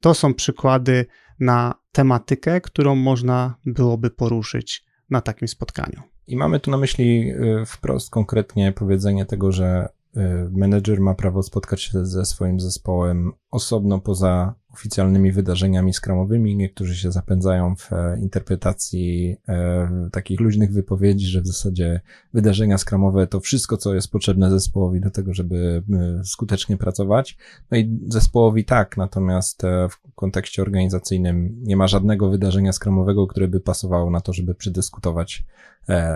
to 0.01 0.13
są 0.13 0.33
przykłady 0.33 1.05
na 1.39 1.73
tematykę, 1.91 2.61
którą 2.61 2.95
można 2.95 3.55
byłoby 3.65 4.09
poruszyć 4.09 4.85
na 5.09 5.21
takim 5.21 5.47
spotkaniu. 5.47 6.16
I 6.27 6.37
mamy 6.37 6.59
tu 6.59 6.71
na 6.71 6.77
myśli 6.77 7.31
y, 7.31 7.65
wprost 7.65 8.09
konkretnie 8.09 8.71
powiedzenie 8.71 9.25
tego, 9.25 9.51
że 9.51 9.89
y, 10.17 10.19
menedżer 10.51 11.01
ma 11.01 11.15
prawo 11.15 11.43
spotkać 11.43 11.81
się 11.81 12.05
ze 12.05 12.25
swoim 12.25 12.59
zespołem 12.59 13.31
osobno 13.51 13.99
poza 13.99 14.53
oficjalnymi 14.77 15.31
wydarzeniami 15.31 15.93
skramowymi. 15.93 16.55
Niektórzy 16.55 16.95
się 16.95 17.11
zapędzają 17.11 17.75
w 17.75 17.93
e, 17.93 18.19
interpretacji 18.21 19.37
e, 19.47 20.09
takich 20.11 20.39
luźnych 20.39 20.73
wypowiedzi, 20.73 21.27
że 21.27 21.41
w 21.41 21.47
zasadzie 21.47 22.01
wydarzenia 22.33 22.77
skramowe 22.77 23.27
to 23.27 23.39
wszystko, 23.39 23.77
co 23.77 23.95
jest 23.95 24.11
potrzebne 24.11 24.49
zespołowi 24.51 25.01
do 25.01 25.11
tego, 25.11 25.33
żeby 25.33 25.83
e, 25.93 26.23
skutecznie 26.23 26.77
pracować. 26.77 27.37
No 27.71 27.77
i 27.77 27.99
zespołowi 28.07 28.65
tak, 28.65 28.97
natomiast 28.97 29.61
w 29.89 30.13
kontekście 30.15 30.61
organizacyjnym 30.61 31.55
nie 31.63 31.77
ma 31.77 31.87
żadnego 31.87 32.29
wydarzenia 32.29 32.73
skramowego, 32.73 33.27
które 33.27 33.47
by 33.47 33.59
pasowało 33.59 34.11
na 34.11 34.21
to, 34.21 34.33
żeby 34.33 34.55
przedyskutować 34.55 35.45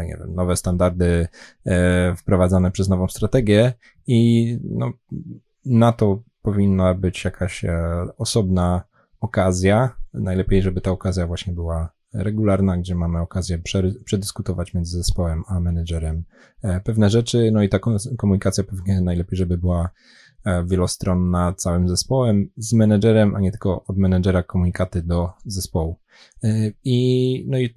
nie 0.07 0.17
wiem, 0.19 0.35
nowe 0.35 0.55
standardy 0.55 1.27
wprowadzane 2.17 2.71
przez 2.71 2.89
nową 2.89 3.07
strategię 3.07 3.73
i 4.07 4.57
no, 4.63 4.91
na 5.65 5.91
to 5.91 6.23
powinna 6.41 6.93
być 6.93 7.25
jakaś 7.25 7.65
e, 7.65 8.05
osobna 8.17 8.83
okazja. 9.19 9.95
Najlepiej, 10.13 10.61
żeby 10.61 10.81
ta 10.81 10.91
okazja 10.91 11.27
właśnie 11.27 11.53
była 11.53 11.89
regularna, 12.13 12.77
gdzie 12.77 12.95
mamy 12.95 13.19
okazję 13.19 13.59
przedyskutować 14.05 14.73
między 14.73 14.97
zespołem 14.97 15.43
a 15.47 15.59
menedżerem 15.59 16.23
e, 16.63 16.79
pewne 16.79 17.09
rzeczy. 17.09 17.49
No 17.51 17.63
i 17.63 17.69
ta 17.69 17.79
komunikacja 18.17 18.63
pewnie 18.63 19.01
najlepiej, 19.01 19.37
żeby 19.37 19.57
była 19.57 19.89
wielostronna 20.65 21.53
całym 21.53 21.89
zespołem, 21.89 22.49
z 22.57 22.73
menedżerem, 22.73 23.35
a 23.35 23.39
nie 23.39 23.51
tylko 23.51 23.83
od 23.87 23.97
menedżera 23.97 24.43
komunikaty 24.43 25.01
do 25.01 25.29
zespołu. 25.45 25.99
E, 26.43 26.71
I, 26.83 27.45
no 27.49 27.59
i 27.59 27.75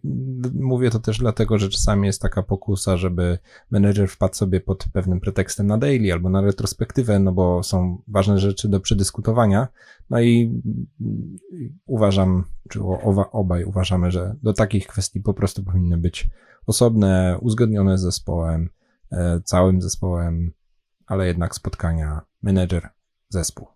mówię 0.54 0.90
to 0.90 0.98
też 0.98 1.18
dlatego, 1.18 1.58
że 1.58 1.68
czasami 1.68 2.06
jest 2.06 2.22
taka 2.22 2.42
pokusa, 2.42 2.96
żeby 2.96 3.38
menedżer 3.70 4.08
wpadł 4.08 4.34
sobie 4.34 4.60
pod 4.60 4.84
pewnym 4.92 5.20
pretekstem 5.20 5.66
na 5.66 5.78
daily 5.78 6.12
albo 6.12 6.28
na 6.28 6.40
retrospektywę, 6.40 7.18
no 7.18 7.32
bo 7.32 7.62
są 7.62 8.02
ważne 8.08 8.38
rzeczy 8.38 8.68
do 8.68 8.80
przedyskutowania. 8.80 9.68
No 10.10 10.20
i 10.20 10.62
uważam, 11.86 12.44
czy 12.68 12.80
obaj 13.32 13.64
uważamy, 13.64 14.10
że 14.10 14.36
do 14.42 14.52
takich 14.52 14.86
kwestii 14.86 15.20
po 15.20 15.34
prostu 15.34 15.64
powinny 15.64 15.98
być 15.98 16.28
osobne, 16.66 17.38
uzgodnione 17.40 17.98
z 17.98 18.02
zespołem, 18.02 18.68
e, 19.12 19.40
całym 19.44 19.82
zespołem, 19.82 20.52
ale 21.06 21.26
jednak 21.26 21.54
spotkania 21.54 22.20
menedżer, 22.44 22.88
zespół. 23.28 23.66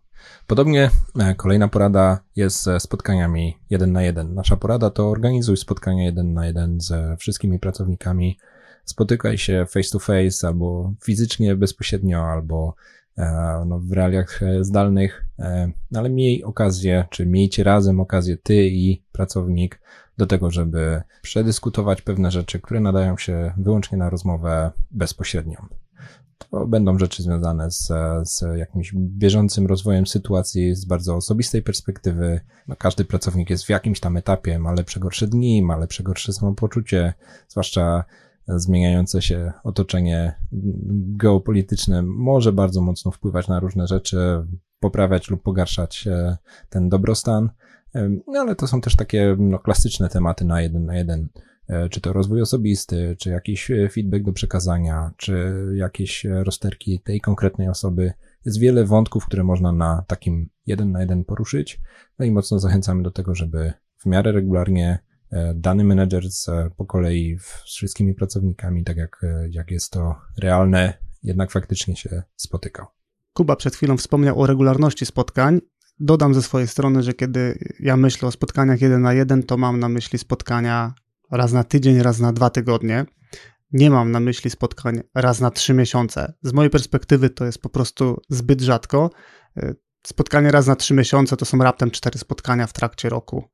Podobnie 0.47 0.91
e, 1.19 1.35
kolejna 1.35 1.69
porada 1.69 2.21
jest 2.37 2.63
ze 2.63 2.81
spotkaniami 2.81 3.59
jeden 3.71 3.93
na 3.93 4.03
jeden. 4.03 4.35
Nasza 4.35 4.57
porada 4.57 4.91
to 4.91 5.11
organizuj 5.11 5.57
spotkania 5.57 6.05
jeden 6.05 6.33
na 6.33 6.47
jeden 6.47 6.81
ze 6.81 7.17
wszystkimi 7.17 7.59
pracownikami. 7.59 8.39
Spotykaj 8.85 9.39
się 9.39 9.67
face 9.69 9.91
to 9.93 9.99
face 9.99 10.49
albo 10.49 10.93
fizycznie 11.05 11.57
bezpośrednio, 11.57 12.25
albo 12.25 12.75
e, 13.19 13.65
no, 13.67 13.81
w 13.81 13.93
realiach 13.93 14.41
zdalnych, 14.61 15.25
ale 15.95 16.11
miej 16.11 16.45
okazję, 16.45 17.05
czy 17.11 17.27
miejcie 17.27 17.65
razem 17.65 18.01
okazję 18.01 18.37
ty 18.37 18.69
i 18.69 19.03
pracownik 19.13 19.81
do 20.19 20.27
tego, 20.27 20.51
żeby 20.51 21.03
przedyskutować 21.23 22.03
pewne 22.03 22.31
rzeczy, 22.31 22.61
które 22.61 22.81
nadają 22.81 23.17
się 23.17 23.53
wyłącznie 23.57 23.99
na 23.99 24.11
rozmowę 24.11 24.71
bezpośrednią. 24.91 25.67
Będą 26.67 26.99
rzeczy 26.99 27.23
związane 27.23 27.71
z, 27.71 27.93
z 28.25 28.45
jakimś 28.57 28.93
bieżącym 28.95 29.67
rozwojem 29.67 30.07
sytuacji 30.07 30.75
z 30.75 30.85
bardzo 30.85 31.17
osobistej 31.17 31.63
perspektywy. 31.63 32.41
No, 32.69 32.77
każdy 32.77 33.05
pracownik 33.05 33.51
jest 33.51 33.65
w 33.65 33.69
jakimś 33.69 34.01
tam 34.01 34.17
etapie, 34.17 34.59
ma 34.59 34.73
lepsze, 34.73 35.01
gorsze 35.01 35.27
dni, 35.27 35.63
ma 35.63 35.77
lepsze, 35.77 36.03
gorsze 36.03 36.33
samopoczucie, 36.33 37.15
zwłaszcza 37.49 38.05
zmieniające 38.49 39.23
się 39.23 39.53
otoczenie 39.65 40.35
geopolityczne 41.17 42.03
może 42.03 42.53
bardzo 42.53 42.81
mocno 42.81 43.11
wpływać 43.11 43.49
na 43.49 43.61
różne 43.61 43.87
rzeczy, 43.87 44.47
poprawiać 44.81 45.31
lub 45.31 45.43
pogarszać 45.43 46.07
e, 46.07 46.37
ten 46.71 46.89
dobrostan. 46.89 47.51
No 48.27 48.41
ale 48.41 48.57
to 48.57 48.67
są 48.67 48.81
też 48.81 48.97
takie 48.97 49.37
no, 49.39 49.59
klasyczne 49.59 50.09
tematy 50.09 50.45
na 50.45 50.63
jeden 50.63 50.85
na 50.85 50.97
jeden. 50.97 51.29
E, 51.69 51.89
czy 51.89 52.01
to 52.01 52.13
rozwój 52.13 52.43
osobisty, 52.43 53.17
czy 53.19 53.31
jakiś 53.31 53.71
e, 53.71 53.89
feedback 53.89 54.25
do 54.25 54.33
przekazania, 54.33 55.13
czy 55.17 55.55
jakieś 55.75 56.27
e, 56.27 56.45
rozterki 56.45 57.01
tej 57.01 57.21
konkretnej 57.21 57.69
osoby. 57.69 58.13
Jest 58.45 58.59
wiele 58.59 58.85
wątków, 58.85 59.27
które 59.27 59.45
można 59.45 59.73
na 59.73 60.05
takim 60.07 60.49
jeden 60.67 60.93
na 60.93 61.01
jeden 61.01 61.25
poruszyć. 61.25 61.81
No 62.19 62.27
i 62.27 62.31
mocno 62.31 62.59
zachęcamy 62.59 63.03
do 63.03 63.11
tego, 63.11 63.35
żeby 63.35 63.73
w 63.97 64.07
miarę 64.07 64.33
regularnie 64.33 64.99
dany 65.55 65.85
menedżer 65.85 66.23
po 66.77 66.87
kolei 66.87 67.39
z 67.65 67.75
wszystkimi 67.75 68.15
pracownikami, 68.15 68.85
tak 68.85 68.97
jak, 68.97 69.23
jak 69.51 69.71
jest 69.71 69.93
to 69.93 70.17
realne, 70.39 70.95
jednak 71.23 71.51
faktycznie 71.51 71.97
się 71.97 72.23
spotykał. 72.37 72.87
Kuba 73.33 73.57
przed 73.57 73.77
chwilą 73.77 73.97
wspomniał 73.97 74.41
o 74.41 74.47
regularności 74.47 75.07
spotkań 75.07 75.61
Dodam 76.01 76.35
ze 76.35 76.43
swojej 76.43 76.69
strony, 76.69 77.03
że 77.03 77.15
kiedy 77.15 77.59
ja 77.81 77.97
myślę 77.97 78.29
o 78.29 78.31
spotkaniach 78.31 78.81
jeden 78.81 79.03
na 79.03 79.13
jeden, 79.13 79.43
to 79.43 79.57
mam 79.57 79.81
na 79.81 79.89
myśli 79.89 80.19
spotkania 80.19 80.95
raz 81.31 81.53
na 81.53 81.65
tydzień, 81.65 82.03
raz 82.03 82.19
na 82.19 82.33
dwa 82.33 82.51
tygodnie. 82.51 83.07
Nie 83.73 83.91
mam 83.91 84.11
na 84.11 84.21
myśli 84.21 84.51
spotkań 84.51 85.01
raz 85.15 85.41
na 85.41 85.51
trzy 85.51 85.75
miesiące. 85.75 86.33
Z 86.43 86.53
mojej 86.53 86.71
perspektywy 86.71 87.31
to 87.31 87.45
jest 87.45 87.63
po 87.63 87.69
prostu 87.69 88.21
zbyt 88.29 88.61
rzadko. 88.61 89.11
Spotkanie 90.07 90.51
raz 90.51 90.67
na 90.67 90.77
trzy 90.77 90.95
miesiące 90.95 91.37
to 91.37 91.45
są 91.45 91.59
raptem 91.59 91.91
cztery 91.91 92.19
spotkania 92.19 92.67
w 92.67 92.73
trakcie 92.73 93.09
roku. 93.09 93.45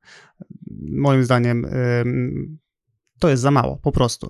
Moim 0.91 1.23
zdaniem 1.23 1.67
to 3.19 3.29
jest 3.29 3.43
za 3.43 3.51
mało, 3.51 3.77
po 3.77 3.91
prostu. 3.91 4.29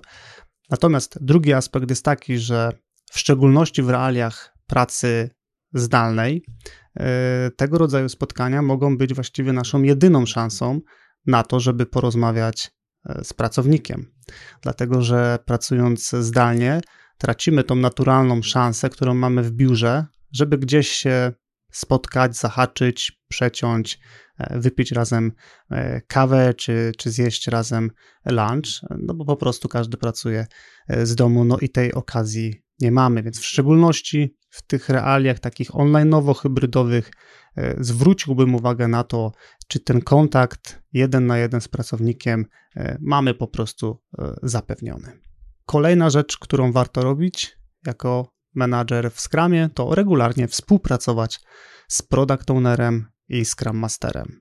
Natomiast 0.70 1.18
drugi 1.20 1.52
aspekt 1.52 1.90
jest 1.90 2.04
taki, 2.04 2.38
że 2.38 2.72
w 3.10 3.18
szczególności 3.18 3.82
w 3.82 3.90
realiach 3.90 4.54
pracy 4.66 5.30
zdalnej, 5.74 6.44
e, 6.96 7.50
tego 7.56 7.78
rodzaju 7.78 8.08
spotkania 8.08 8.62
mogą 8.62 8.98
być 8.98 9.14
właściwie 9.14 9.52
naszą 9.52 9.82
jedyną 9.82 10.26
szansą 10.26 10.80
na 11.26 11.42
to, 11.42 11.60
żeby 11.60 11.86
porozmawiać 11.86 12.70
z 13.22 13.32
pracownikiem. 13.32 14.12
Dlatego, 14.62 15.02
że 15.02 15.38
pracując 15.44 16.10
zdalnie, 16.10 16.80
tracimy 17.18 17.64
tą 17.64 17.74
naturalną 17.76 18.42
szansę, 18.42 18.90
którą 18.90 19.14
mamy 19.14 19.42
w 19.42 19.50
biurze, 19.50 20.06
żeby 20.32 20.58
gdzieś 20.58 20.88
się 20.88 21.32
spotkać, 21.72 22.36
zahaczyć, 22.36 23.22
przeciąć, 23.28 23.98
e, 24.38 24.60
wypić 24.60 24.92
razem 24.92 25.32
kawę, 26.06 26.54
czy, 26.54 26.92
czy 26.98 27.10
zjeść 27.10 27.46
razem 27.46 27.90
lunch, 28.24 28.80
no 28.98 29.14
bo 29.14 29.24
po 29.24 29.36
prostu 29.36 29.68
każdy 29.68 29.96
pracuje 29.96 30.46
z 30.88 31.14
domu, 31.14 31.44
no 31.44 31.58
i 31.58 31.68
tej 31.68 31.92
okazji 31.92 32.66
nie 32.80 32.92
mamy, 32.92 33.22
więc 33.22 33.40
w 33.40 33.46
szczególności 33.46 34.36
w 34.50 34.62
tych 34.62 34.88
realiach 34.88 35.38
takich 35.38 35.70
online'owo-hybrydowych 35.70 37.02
e, 37.56 37.76
zwróciłbym 37.80 38.54
uwagę 38.54 38.88
na 38.88 39.04
to, 39.04 39.32
czy 39.68 39.80
ten 39.80 40.00
kontakt 40.00 40.82
jeden 40.96 41.26
na 41.26 41.38
jeden 41.38 41.60
z 41.60 41.68
pracownikiem 41.68 42.46
e, 42.76 42.98
mamy 43.00 43.34
po 43.34 43.48
prostu 43.48 44.02
e, 44.18 44.34
zapewniony. 44.42 45.20
Kolejna 45.66 46.10
rzecz, 46.10 46.38
którą 46.38 46.72
warto 46.72 47.02
robić 47.02 47.58
jako 47.86 48.32
menadżer 48.54 49.10
w 49.12 49.20
Scrumie, 49.20 49.68
to 49.74 49.94
regularnie 49.94 50.48
współpracować 50.48 51.40
z 51.88 52.02
product 52.02 52.50
ownerem 52.50 53.06
i 53.28 53.44
Scrum 53.44 53.76
Masterem. 53.76 54.40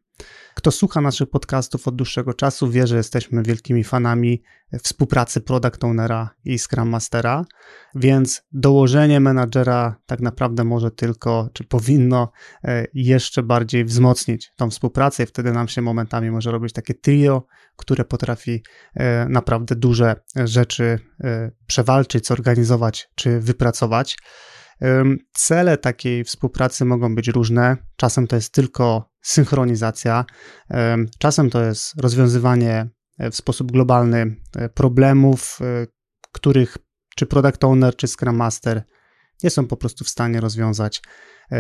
Kto 0.56 0.72
słucha 0.72 1.02
naszych 1.02 1.30
podcastów 1.30 1.88
od 1.88 1.96
dłuższego 1.96 2.34
czasu, 2.34 2.72
wie, 2.72 2.88
że 2.88 2.98
jesteśmy 2.98 3.44
wielkimi 3.44 3.84
fanami 3.84 4.42
współpracy 4.84 5.42
Product 5.42 5.84
Ownera 5.84 6.30
i 6.46 6.60
Scrum 6.60 6.90
Mastera, 6.90 7.46
więc 7.96 8.44
dołożenie 8.52 9.20
menadżera 9.20 9.96
tak 10.06 10.20
naprawdę 10.20 10.64
może 10.64 10.92
tylko, 10.92 11.50
czy 11.54 11.64
powinno 11.64 12.32
e, 12.64 12.86
jeszcze 12.94 13.44
bardziej 13.44 13.86
wzmocnić 13.86 14.54
tą 14.56 14.70
współpracę 14.70 15.24
i 15.24 15.26
wtedy 15.26 15.52
nam 15.52 15.68
się 15.68 15.82
momentami 15.82 16.32
może 16.32 16.52
robić 16.52 16.74
takie 16.74 16.94
trio, 16.94 17.46
które 17.76 18.06
potrafi 18.06 18.64
e, 18.94 19.30
naprawdę 19.30 19.76
duże 19.76 20.16
rzeczy 20.36 21.00
e, 21.24 21.52
przewalczyć, 21.68 22.28
zorganizować 22.28 23.10
czy 23.16 23.40
wypracować. 23.40 24.18
Cele 25.34 25.78
takiej 25.78 26.24
współpracy 26.24 26.86
mogą 26.86 27.16
być 27.16 27.28
różne. 27.28 27.78
Czasem 27.96 28.28
to 28.28 28.36
jest 28.36 28.54
tylko 28.54 29.10
synchronizacja, 29.26 30.26
czasem 31.20 31.50
to 31.50 31.64
jest 31.64 32.02
rozwiązywanie 32.02 32.90
e, 33.20 33.32
w 33.32 33.36
sposób 33.36 33.72
globalny 33.72 34.36
e, 34.56 34.70
problemów, 34.70 35.60
e, 35.62 35.88
których 36.32 36.78
czy 37.16 37.26
product 37.26 37.64
owner, 37.64 37.96
czy 37.96 38.08
scrum 38.08 38.36
master 38.36 38.84
nie 39.44 39.50
są 39.50 39.68
po 39.68 39.78
prostu 39.78 40.04
w 40.04 40.10
stanie 40.10 40.42
rozwiązać 40.42 41.02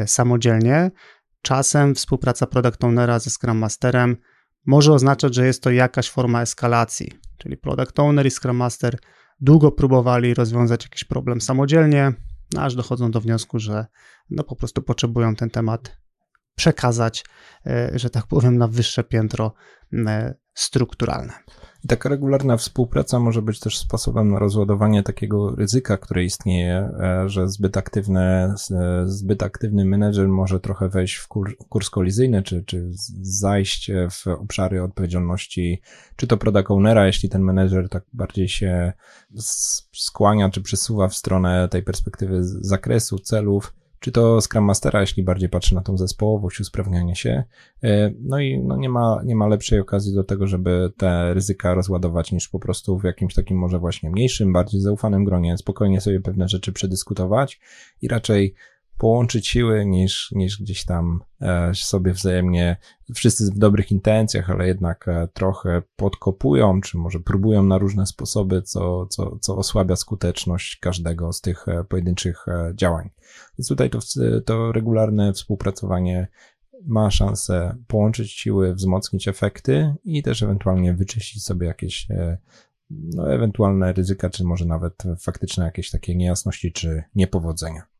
samodzielnie. 0.05 0.91
Czasem 1.41 1.95
współpraca 1.95 2.47
product 2.47 2.83
ownera 2.83 3.19
ze 3.19 3.29
scrum 3.29 3.57
masterem 3.57 4.17
może 4.65 4.93
oznaczać, 4.93 5.35
że 5.35 5.45
jest 5.45 5.63
to 5.63 5.71
jakaś 5.71 6.09
forma 6.09 6.41
eskalacji, 6.41 7.11
czyli 7.37 7.57
product 7.57 7.99
owner 7.99 8.25
i 8.25 8.31
scrum 8.31 8.57
master 8.57 8.97
długo 9.39 9.71
próbowali 9.71 10.33
rozwiązać 10.33 10.83
jakiś 10.83 11.03
problem 11.03 11.41
samodzielnie, 11.41 12.13
no 12.55 12.61
aż 12.61 12.75
dochodzą 12.75 13.11
do 13.11 13.21
wniosku, 13.21 13.59
że 13.59 13.85
no 14.29 14.43
po 14.43 14.55
prostu 14.55 14.81
potrzebują 14.81 15.35
ten 15.35 15.49
temat 15.49 15.97
przekazać, 16.55 17.25
e, 17.65 17.91
że 17.99 18.09
tak 18.09 18.27
powiem, 18.27 18.57
na 18.57 18.67
wyższe 18.67 19.03
piętro 19.03 19.53
e, 19.93 20.35
strukturalne. 20.53 21.33
Taka 21.87 22.09
regularna 22.09 22.57
współpraca 22.57 23.19
może 23.19 23.41
być 23.41 23.59
też 23.59 23.77
sposobem 23.77 24.31
na 24.31 24.39
rozładowanie 24.39 25.03
takiego 25.03 25.55
ryzyka, 25.55 25.97
które 25.97 26.23
istnieje, 26.23 26.89
e, 26.99 27.29
że 27.29 27.49
zbyt 27.49 27.77
aktywny, 27.77 28.53
zbyt 29.05 29.43
aktywny 29.43 29.85
menedżer 29.85 30.27
może 30.27 30.59
trochę 30.59 30.89
wejść 30.89 31.15
w 31.15 31.27
kurs 31.69 31.89
kolizyjny, 31.89 32.43
czy, 32.43 32.63
czy 32.63 32.89
zajść 33.21 33.91
w 34.11 34.27
obszary 34.27 34.83
odpowiedzialności, 34.83 35.81
czy 36.15 36.27
to 36.27 36.37
product 36.37 36.71
ownera, 36.71 37.07
jeśli 37.07 37.29
ten 37.29 37.41
menedżer 37.41 37.89
tak 37.89 38.03
bardziej 38.13 38.49
się 38.49 38.93
skłania, 39.93 40.49
czy 40.49 40.61
przesuwa 40.61 41.07
w 41.07 41.15
stronę 41.15 41.67
tej 41.69 41.83
perspektywy 41.83 42.39
zakresu, 42.43 43.19
celów, 43.19 43.73
czy 43.99 44.11
to 44.11 44.41
Scrum 44.41 44.63
Mastera, 44.63 45.01
jeśli 45.01 45.23
bardziej 45.23 45.49
patrzy 45.49 45.75
na 45.75 45.81
tą 45.81 45.97
zespołowość, 45.97 46.59
usprawnianie 46.59 47.15
się. 47.15 47.43
E, 47.83 48.11
no 48.21 48.39
i 48.39 48.59
no 48.59 48.77
nie, 48.77 48.89
ma, 48.89 49.21
nie 49.25 49.35
ma 49.35 49.47
lepszej 49.47 49.79
okazji 49.79 50.15
do 50.15 50.23
tego, 50.23 50.47
żeby 50.47 50.91
te 50.97 51.33
ryzyka 51.33 51.73
rozładować 51.73 52.31
niż 52.31 52.49
po 52.49 52.59
prostu 52.59 52.99
w 52.99 53.03
jakimś 53.03 53.33
takim 53.33 53.57
może 53.57 53.79
właśnie 53.79 54.09
mniejszym, 54.09 54.53
bardziej 54.53 54.81
zaufanym 54.81 55.23
gronie, 55.23 55.57
spokojnie 55.57 56.01
sobie 56.01 56.21
pewne 56.21 56.47
rzeczy 56.49 56.71
przedyskutować 56.73 57.59
i 58.01 58.07
raczej 58.07 58.55
połączyć 58.97 59.47
siły 59.47 59.85
niż, 59.85 60.31
niż 60.31 60.61
gdzieś 60.61 60.85
tam 60.85 61.23
e, 61.41 61.71
sobie 61.75 62.13
wzajemnie, 62.13 62.77
wszyscy 63.15 63.51
w 63.51 63.57
dobrych 63.57 63.91
intencjach, 63.91 64.49
ale 64.49 64.67
jednak 64.67 65.07
e, 65.07 65.27
trochę 65.33 65.81
podkopują, 65.95 66.81
czy 66.81 66.97
może 66.97 67.19
próbują 67.19 67.63
na 67.63 67.77
różne 67.77 68.05
sposoby, 68.05 68.61
co, 68.61 69.05
co, 69.07 69.37
co 69.41 69.57
osłabia 69.57 69.95
skuteczność 69.95 70.77
każdego 70.77 71.33
z 71.33 71.41
tych 71.41 71.67
e, 71.67 71.83
pojedynczych 71.83 72.45
działań. 72.73 73.09
Więc 73.57 73.67
tutaj 73.67 73.89
to, 73.89 73.99
to 74.45 74.71
regularne 74.71 75.33
współpracowanie 75.33 76.27
ma 76.85 77.11
szansę 77.11 77.77
połączyć 77.87 78.31
siły, 78.31 78.75
wzmocnić 78.75 79.27
efekty 79.27 79.95
i 80.03 80.23
też 80.23 80.43
ewentualnie 80.43 80.93
wyczyścić 80.93 81.43
sobie 81.43 81.67
jakieś 81.67 82.07
no, 82.89 83.33
ewentualne 83.33 83.93
ryzyka, 83.93 84.29
czy 84.29 84.43
może 84.43 84.65
nawet 84.65 85.03
faktyczne 85.19 85.65
jakieś 85.65 85.91
takie 85.91 86.15
niejasności, 86.15 86.71
czy 86.71 87.03
niepowodzenia. 87.15 87.94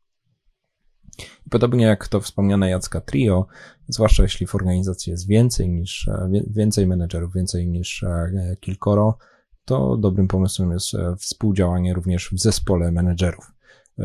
Podobnie 1.50 1.84
jak 1.84 2.08
to 2.08 2.20
wspomniane 2.20 2.70
Jacka 2.70 3.00
Trio, 3.00 3.46
zwłaszcza 3.88 4.22
jeśli 4.22 4.46
w 4.46 4.54
organizacji 4.54 5.10
jest 5.10 5.26
więcej 5.26 5.68
niż, 5.68 6.08
e, 6.08 6.30
więcej 6.46 6.86
menedżerów, 6.86 7.34
więcej 7.34 7.68
niż 7.68 8.02
e, 8.02 8.56
kilkoro, 8.60 9.18
to 9.64 9.96
dobrym 9.96 10.28
pomysłem 10.28 10.70
jest 10.70 10.94
e, 10.94 11.16
współdziałanie 11.16 11.94
również 11.94 12.30
w 12.32 12.40
zespole 12.40 12.92
menedżerów. 12.92 13.52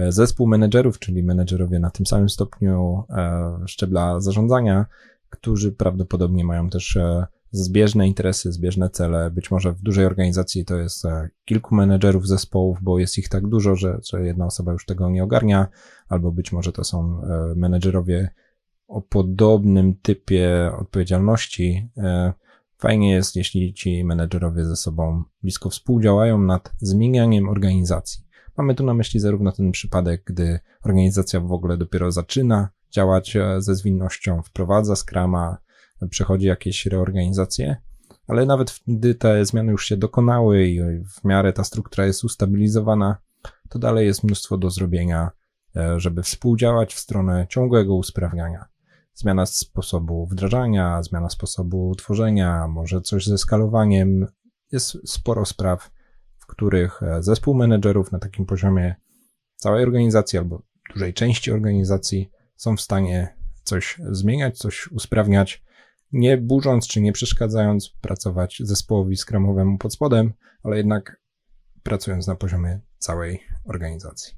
Zespół 0.10 0.48
menedżerów, 0.48 1.00
czyli 1.00 1.24
menedżerowie 1.24 1.80
na 1.80 1.90
tym 1.90 2.06
samym 2.06 2.30
stopniu 2.30 3.04
szczebla 3.66 4.20
zarządzania, 4.20 4.86
którzy 5.30 5.72
prawdopodobnie 5.72 6.46
mają 6.46 6.70
też 6.70 6.98
zbieżne 7.52 8.08
interesy, 8.08 8.52
zbieżne 8.52 8.90
cele. 8.90 9.32
Być 9.32 9.52
może 9.52 9.74
w 9.74 9.82
dużej 9.82 10.06
organizacji 10.06 10.66
to 10.66 10.78
jest 10.78 11.06
e, 11.06 11.30
kilku 11.46 11.76
menedżerów 11.76 12.28
zespołów, 12.28 12.78
bo 12.82 13.00
jest 13.00 13.18
ich 13.18 13.30
tak 13.30 13.48
dużo, 13.48 13.76
że, 13.76 14.00
że 14.10 14.26
jedna 14.26 14.46
osoba 14.46 14.72
już 14.72 14.86
tego 14.86 15.10
nie 15.10 15.24
ogarnia, 15.24 15.68
albo 16.10 16.32
być 16.32 16.52
może 16.52 16.72
to 16.72 16.84
są 16.84 17.22
e, 17.24 17.56
menedżerowie 17.56 18.30
o 18.88 19.02
podobnym 19.02 19.96
typie 19.96 20.72
odpowiedzialności. 20.80 21.90
E, 21.98 22.34
fajnie 22.78 23.12
jest, 23.12 23.36
jeśli 23.36 23.74
ci 23.74 24.04
menedżerowie 24.04 24.66
ze 24.66 24.76
sobą 24.76 25.24
blisko 25.44 25.70
współdziałają 25.70 26.38
nad 26.38 26.72
zmienianiem 26.78 27.50
organizacji. 27.50 28.24
Mamy 28.58 28.76
tu 28.76 28.86
na 28.86 28.94
myśli 28.94 29.20
zarówno 29.20 29.52
ten 29.52 29.72
przypadek, 29.72 30.24
gdy 30.26 30.60
organizacja 30.84 31.40
w 31.40 31.52
ogóle 31.52 31.78
dopiero 31.78 32.12
zaczyna 32.12 32.70
działać 32.92 33.38
ze 33.58 33.76
zwinnością, 33.76 34.42
wprowadza 34.42 34.96
skrama, 34.96 35.58
przechodzi 36.10 36.48
jakieś 36.48 36.86
reorganizacje, 36.86 37.76
ale 38.28 38.46
nawet 38.46 38.80
gdy 38.88 39.16
te 39.16 39.46
zmiany 39.46 39.72
już 39.72 39.86
się 39.86 39.98
dokonały 39.98 40.68
i 40.68 40.80
w 41.04 41.24
miarę 41.24 41.54
ta 41.54 41.64
struktura 41.64 42.06
jest 42.06 42.24
ustabilizowana, 42.24 43.18
to 43.70 43.80
dalej 43.80 44.08
jest 44.08 44.24
mnóstwo 44.24 44.58
do 44.58 44.70
zrobienia, 44.70 45.32
e, 45.76 46.00
żeby 46.00 46.24
współdziałać 46.24 46.94
w 46.94 47.00
stronę 47.00 47.46
ciągłego 47.50 47.96
usprawniania. 47.96 48.66
Zmiana 49.14 49.46
sposobu 49.46 50.26
wdrażania, 50.26 51.04
zmiana 51.04 51.30
sposobu 51.30 51.96
tworzenia, 51.96 52.68
może 52.68 53.02
coś 53.02 53.26
ze 53.26 53.38
skalowaniem. 53.38 54.28
Jest 54.72 54.98
sporo 55.06 55.46
spraw, 55.46 55.92
w 56.38 56.46
których 56.46 57.04
e, 57.04 57.24
zespół 57.24 57.56
menedżerów 57.56 58.12
na 58.12 58.20
takim 58.20 58.46
poziomie 58.46 58.96
całej 59.56 59.84
organizacji 59.84 60.40
albo 60.40 60.62
dużej 60.94 61.14
części 61.14 61.52
organizacji 61.52 62.30
są 62.56 62.78
w 62.78 62.82
stanie 62.82 63.36
coś 63.64 64.00
zmieniać, 64.12 64.58
coś 64.58 64.92
usprawniać, 64.92 65.64
nie 66.12 66.38
burząc 66.38 66.88
czy 66.88 67.02
nie 67.02 67.12
przeszkadzając 67.12 67.90
pracować 68.02 68.62
zespołowi 68.64 69.18
skramowemu 69.18 69.78
pod 69.78 69.94
spodem, 69.94 70.34
ale 70.64 70.78
jednak 70.78 71.22
pracując 71.84 72.28
na 72.28 72.36
poziomie 72.36 72.80
całej 72.98 73.40
organizacji. 73.66 74.34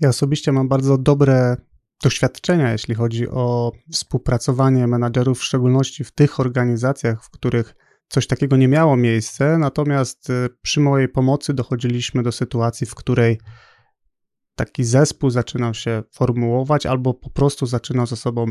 Ja 0.00 0.08
osobiście 0.08 0.52
mam 0.52 0.68
bardzo 0.68 0.98
dobre 0.98 1.56
doświadczenia, 2.02 2.72
jeśli 2.72 2.94
chodzi 2.94 3.28
o 3.28 3.72
współpracowanie 3.92 4.86
menadżerów, 4.86 5.38
w 5.38 5.44
szczególności 5.44 6.04
w 6.04 6.12
tych 6.12 6.40
organizacjach, 6.40 7.24
w 7.24 7.30
których 7.30 7.74
coś 8.08 8.26
takiego 8.26 8.56
nie 8.56 8.68
miało 8.68 8.96
miejsca, 8.96 9.58
natomiast 9.58 10.30
y, 10.30 10.48
przy 10.62 10.80
mojej 10.80 11.08
pomocy 11.08 11.54
dochodziliśmy 11.54 12.22
do 12.22 12.32
sytuacji, 12.32 12.86
w 12.86 12.94
której 12.94 13.40
taki 14.54 14.84
zespół 14.84 15.30
zaczynał 15.30 15.74
się 15.74 16.02
formułować 16.12 16.86
albo 16.86 17.14
po 17.14 17.30
prostu 17.30 17.66
zaczynał 17.66 18.06
ze 18.06 18.16
sobą 18.16 18.46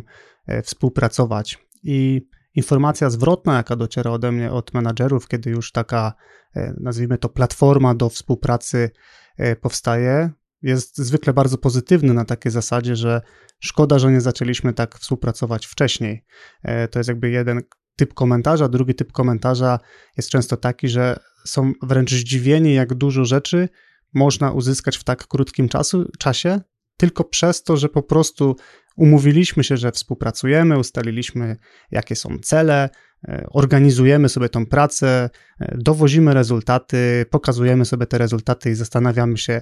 e, 0.48 0.62
współpracować 0.62 1.60
i 1.84 2.28
informacja 2.56 3.10
zwrotna, 3.10 3.56
jaka 3.56 3.76
dociera 3.76 4.12
ode 4.12 4.32
mnie 4.32 4.52
od 4.52 4.74
menadżerów, 4.74 5.28
kiedy 5.28 5.50
już 5.50 5.72
taka, 5.72 6.14
e, 6.56 6.74
nazwijmy 6.80 7.18
to, 7.18 7.30
platforma 7.30 7.96
do 7.96 8.10
współpracy 8.10 8.92
e, 9.38 9.56
powstaje, 9.56 10.30
jest 10.62 10.98
zwykle 10.98 11.34
bardzo 11.34 11.58
pozytywny 11.58 12.14
na 12.14 12.26
takiej 12.26 12.52
zasadzie, 12.52 12.96
że 12.96 13.22
szkoda, 13.60 14.00
że 14.00 14.12
nie 14.12 14.22
zaczęliśmy 14.22 14.74
tak 14.74 14.98
współpracować 15.00 15.66
wcześniej. 15.66 16.26
E, 16.64 16.88
to 16.88 17.00
jest 17.00 17.08
jakby 17.08 17.30
jeden 17.30 17.62
typ 17.96 18.14
komentarza. 18.14 18.70
Drugi 18.70 18.96
typ 18.96 19.12
komentarza 19.12 19.80
jest 20.18 20.30
często 20.30 20.58
taki, 20.58 20.90
że 20.90 21.20
są 21.46 21.74
wręcz 21.82 22.12
zdziwieni, 22.12 22.74
jak 22.74 22.94
dużo 22.94 23.26
rzeczy 23.26 23.70
można 24.14 24.52
uzyskać 24.52 24.98
w 24.98 25.04
tak 25.04 25.28
krótkim 25.28 25.70
czasu, 25.70 26.12
czasie, 26.20 26.62
tylko 26.98 27.24
przez 27.24 27.64
to, 27.64 27.78
że 27.78 27.90
po 27.90 28.04
prostu 28.04 28.56
umówiliśmy 28.96 29.64
się, 29.64 29.78
że 29.78 29.92
współpracujemy, 29.92 30.80
ustaliliśmy, 30.80 31.58
jakie 31.92 32.16
są 32.16 32.38
cele, 32.40 32.90
e, 33.28 33.48
organizujemy 33.50 34.30
sobie 34.30 34.50
tą 34.50 34.66
pracę, 34.66 35.30
e, 35.60 35.78
dowozimy 35.78 36.34
rezultaty, 36.34 37.26
pokazujemy 37.30 37.86
sobie 37.86 38.06
te 38.06 38.18
rezultaty 38.18 38.72
i 38.72 38.76
zastanawiamy 38.76 39.38
się, 39.38 39.62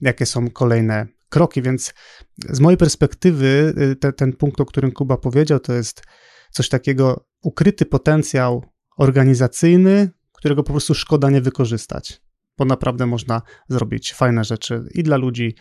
jakie 0.00 0.26
są 0.26 0.50
kolejne 0.50 1.06
kroki. 1.28 1.62
Więc 1.62 1.94
z 2.38 2.60
mojej 2.60 2.76
perspektywy, 2.76 3.74
e, 3.76 3.96
te, 3.96 4.12
ten 4.12 4.32
punkt, 4.32 4.60
o 4.60 4.66
którym 4.66 4.92
Kuba 4.92 5.16
powiedział, 5.16 5.60
to 5.60 5.72
jest 5.72 6.02
coś 6.50 6.68
takiego 6.68 7.26
ukryty 7.42 7.86
potencjał 7.86 8.64
organizacyjny, 8.98 10.10
którego 10.32 10.62
po 10.62 10.72
prostu 10.72 10.94
szkoda 10.94 11.30
nie 11.30 11.40
wykorzystać 11.40 12.22
bo 12.58 12.64
naprawdę 12.64 13.06
można 13.06 13.42
zrobić 13.68 14.14
fajne 14.14 14.44
rzeczy 14.44 14.84
i 14.94 15.02
dla 15.02 15.16
ludzi, 15.16 15.56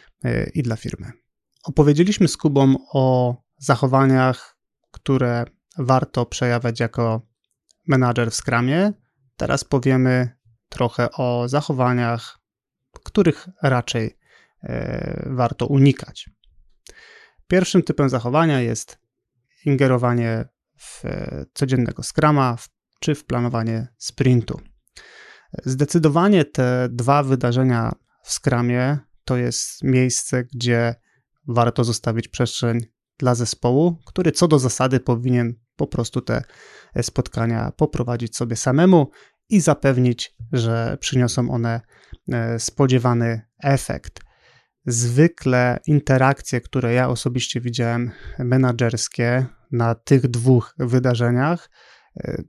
i 0.54 0.64
dla 0.64 0.76
firmy. 0.76 1.12
Opowiedzieliśmy 1.63 2.28
z 2.28 2.38
Kubą 2.38 2.76
o 2.93 3.36
zachowaniach, 3.58 4.58
które 4.91 5.45
warto 5.78 6.26
przejawiać 6.26 6.80
jako 6.80 7.21
menadżer 7.88 8.32
w 8.32 8.36
Scrumie. 8.36 8.93
Teraz 9.38 9.63
powiemy 9.63 10.30
trochę 10.69 11.12
o 11.12 11.47
zachowaniach, 11.47 12.39
których 13.04 13.47
raczej 13.63 14.17
e, 14.63 15.30
warto 15.30 15.67
unikać. 15.67 16.30
Pierwszym 17.47 17.84
typem 17.84 18.10
zachowania 18.10 18.62
jest 18.62 19.00
ingerowanie 19.65 20.45
w 20.78 21.06
e, 21.06 21.45
codziennego 21.54 22.04
Scrama 22.04 22.58
czy 23.00 23.15
w 23.15 23.26
planowanie 23.26 23.88
sprintu. 23.97 24.62
Zdecydowanie 25.65 26.45
te 26.45 26.89
dwa 26.91 27.24
wydarzenia 27.24 27.91
w 28.24 28.32
skramie 28.32 28.97
to 29.26 29.38
jest 29.38 29.84
miejsce, 29.84 30.43
gdzie 30.43 30.95
warto 31.48 31.84
zostawić 31.84 32.28
przestrzeń 32.28 32.80
dla 33.18 33.36
zespołu, 33.36 33.98
który 34.06 34.32
co 34.32 34.48
do 34.48 34.60
zasady 34.60 35.00
powinien 35.00 35.54
po 35.76 35.88
prostu 35.88 36.22
te 36.22 36.44
spotkania 37.02 37.72
poprowadzić 37.78 38.36
sobie 38.36 38.56
samemu 38.56 39.12
i 39.50 39.62
zapewnić, 39.62 40.36
że 40.52 40.98
przyniosą 41.00 41.52
one 41.52 41.82
e, 42.32 42.60
spodziewany 42.60 43.42
efekt. 43.64 44.20
Zwykle 44.86 45.80
interakcje, 45.88 46.62
które 46.62 46.94
ja 46.94 47.10
osobiście 47.10 47.62
widziałem 47.62 48.12
menadżerskie 48.40 49.46
na 49.72 49.96
tych 49.96 50.28
dwóch 50.28 50.76
wydarzeniach, 50.78 51.70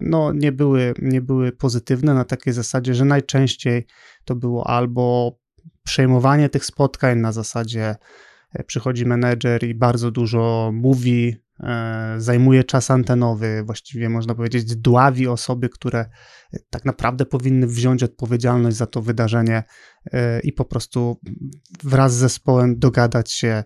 no, 0.00 0.32
nie, 0.32 0.52
były, 0.52 0.94
nie 1.02 1.20
były 1.20 1.52
pozytywne 1.52 2.14
na 2.14 2.24
takiej 2.24 2.52
zasadzie, 2.52 2.94
że 2.94 3.04
najczęściej 3.04 3.86
to 4.24 4.34
było 4.34 4.70
albo 4.70 5.36
przejmowanie 5.82 6.48
tych 6.48 6.64
spotkań 6.64 7.18
na 7.18 7.32
zasadzie 7.32 7.84
e, 7.84 7.96
przychodzi 8.66 9.06
menedżer 9.06 9.64
i 9.64 9.74
bardzo 9.74 10.10
dużo 10.10 10.70
mówi, 10.74 11.36
e, 11.60 12.14
zajmuje 12.18 12.64
czas 12.64 12.90
antenowy, 12.90 13.62
właściwie 13.66 14.08
można 14.08 14.34
powiedzieć 14.34 14.76
dławi 14.76 15.28
osoby, 15.28 15.68
które 15.68 16.00
e, 16.00 16.58
tak 16.70 16.84
naprawdę 16.84 17.26
powinny 17.26 17.66
wziąć 17.66 18.02
odpowiedzialność 18.02 18.76
za 18.76 18.86
to 18.86 19.02
wydarzenie 19.02 19.62
i 20.44 20.52
po 20.52 20.64
prostu 20.64 21.20
wraz 21.82 22.14
z 22.14 22.18
zespołem 22.18 22.78
dogadać 22.78 23.32
się, 23.32 23.64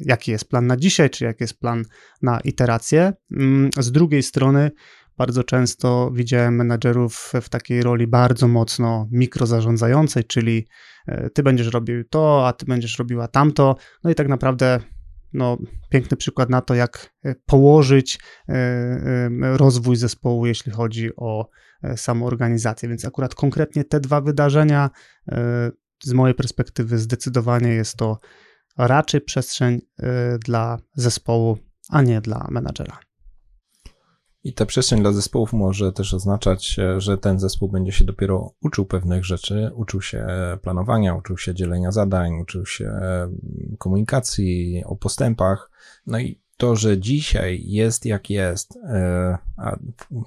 jaki 0.00 0.30
jest 0.30 0.48
plan 0.48 0.66
na 0.66 0.76
dzisiaj, 0.76 1.10
czy 1.10 1.24
jaki 1.24 1.44
jest 1.44 1.58
plan 1.60 1.84
na 2.22 2.40
iterację. 2.40 3.12
Mm, 3.32 3.70
z 3.78 3.92
drugiej 3.92 4.22
strony 4.22 4.70
bardzo 5.16 5.44
często 5.44 6.10
widziałem 6.14 6.56
menadżerów 6.56 7.32
w 7.42 7.48
takiej 7.48 7.82
roli 7.82 8.06
bardzo 8.06 8.48
mocno 8.48 9.08
mikrozarządzającej, 9.10 10.24
czyli 10.24 10.66
e, 11.06 11.30
ty 11.30 11.42
będziesz 11.42 11.72
robił 11.72 12.04
to, 12.04 12.48
a 12.48 12.52
ty 12.52 12.66
będziesz 12.66 12.98
robiła 12.98 13.28
tamto. 13.28 13.76
No 14.04 14.10
i 14.10 14.14
tak 14.14 14.28
naprawdę 14.28 14.80
no, 15.32 15.58
piękny 15.90 16.16
przykład 16.16 16.50
na 16.50 16.60
to, 16.60 16.74
jak 16.74 17.14
e, 17.24 17.34
położyć 17.46 18.18
e, 18.48 19.28
rozwój 19.56 19.96
zespołu, 19.96 20.46
jeśli 20.46 20.72
chodzi 20.72 21.16
o 21.16 21.48
samą 21.96 22.26
organizację. 22.26 22.88
Więc 22.88 23.04
akurat 23.04 23.34
konkretnie 23.34 23.84
te 23.84 24.00
dwa 24.00 24.20
wydarzenia, 24.20 24.90
z 26.02 26.12
mojej 26.12 26.34
perspektywy, 26.34 26.98
zdecydowanie 26.98 27.68
jest 27.68 27.96
to 27.96 28.18
raczej 28.78 29.20
przestrzeń 29.20 29.80
dla 30.44 30.78
zespołu, 30.94 31.58
a 31.90 32.02
nie 32.02 32.20
dla 32.20 32.48
menadżera. 32.50 33.05
I 34.46 34.52
ta 34.52 34.66
przestrzeń 34.66 35.00
dla 35.00 35.12
zespołów 35.12 35.52
może 35.52 35.92
też 35.92 36.14
oznaczać, 36.14 36.76
że 36.98 37.18
ten 37.18 37.38
zespół 37.38 37.68
będzie 37.68 37.92
się 37.92 38.04
dopiero 38.04 38.54
uczył 38.62 38.84
pewnych 38.84 39.24
rzeczy, 39.24 39.70
uczył 39.74 40.02
się 40.02 40.26
planowania, 40.62 41.14
uczył 41.14 41.38
się 41.38 41.54
dzielenia 41.54 41.92
zadań, 41.92 42.32
uczył 42.40 42.66
się 42.66 42.92
komunikacji 43.78 44.82
o 44.84 44.96
postępach. 44.96 45.70
No 46.06 46.18
i 46.18 46.40
to, 46.56 46.76
że 46.76 46.98
dzisiaj 46.98 47.62
jest 47.64 48.06
jak 48.06 48.30
jest, 48.30 48.76
e, 48.76 49.38
a 49.56 49.76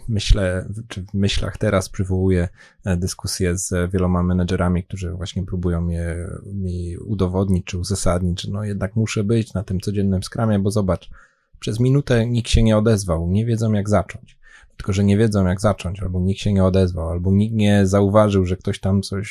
myślę, 0.08 0.70
czy 0.88 1.06
w 1.06 1.14
myślach 1.14 1.58
teraz 1.58 1.90
przywołuję 1.90 2.48
e, 2.86 2.98
dyskusję 2.98 3.58
z 3.58 3.92
wieloma 3.92 4.24
menedżerami, 4.24 4.84
którzy 4.84 5.12
właśnie 5.12 5.46
próbują 5.46 5.82
mnie, 5.82 6.16
mi 6.46 6.98
udowodnić, 6.98 7.66
czy 7.66 7.78
uzasadnić, 7.78 8.42
że 8.42 8.52
no 8.52 8.64
jednak 8.64 8.96
muszę 8.96 9.24
być 9.24 9.54
na 9.54 9.64
tym 9.64 9.80
codziennym 9.80 10.24
skramie, 10.24 10.60
bo 10.60 10.72
zobacz, 10.72 11.10
przez 11.60 11.80
minutę 11.80 12.26
nikt 12.26 12.50
się 12.50 12.64
nie 12.64 12.78
odezwał, 12.78 13.30
nie 13.30 13.46
wiedzą 13.46 13.74
jak 13.74 13.90
zacząć. 13.90 14.40
Tylko, 14.78 14.94
że 14.94 15.04
nie 15.04 15.18
wiedzą 15.18 15.48
jak 15.48 15.62
zacząć, 15.62 16.02
albo 16.02 16.20
nikt 16.20 16.42
się 16.42 16.54
nie 16.54 16.64
odezwał, 16.64 17.10
albo 17.10 17.32
nikt 17.32 17.56
nie 17.56 17.88
zauważył, 17.88 18.46
że 18.46 18.58
ktoś 18.58 18.80
tam 18.80 19.02
coś 19.02 19.30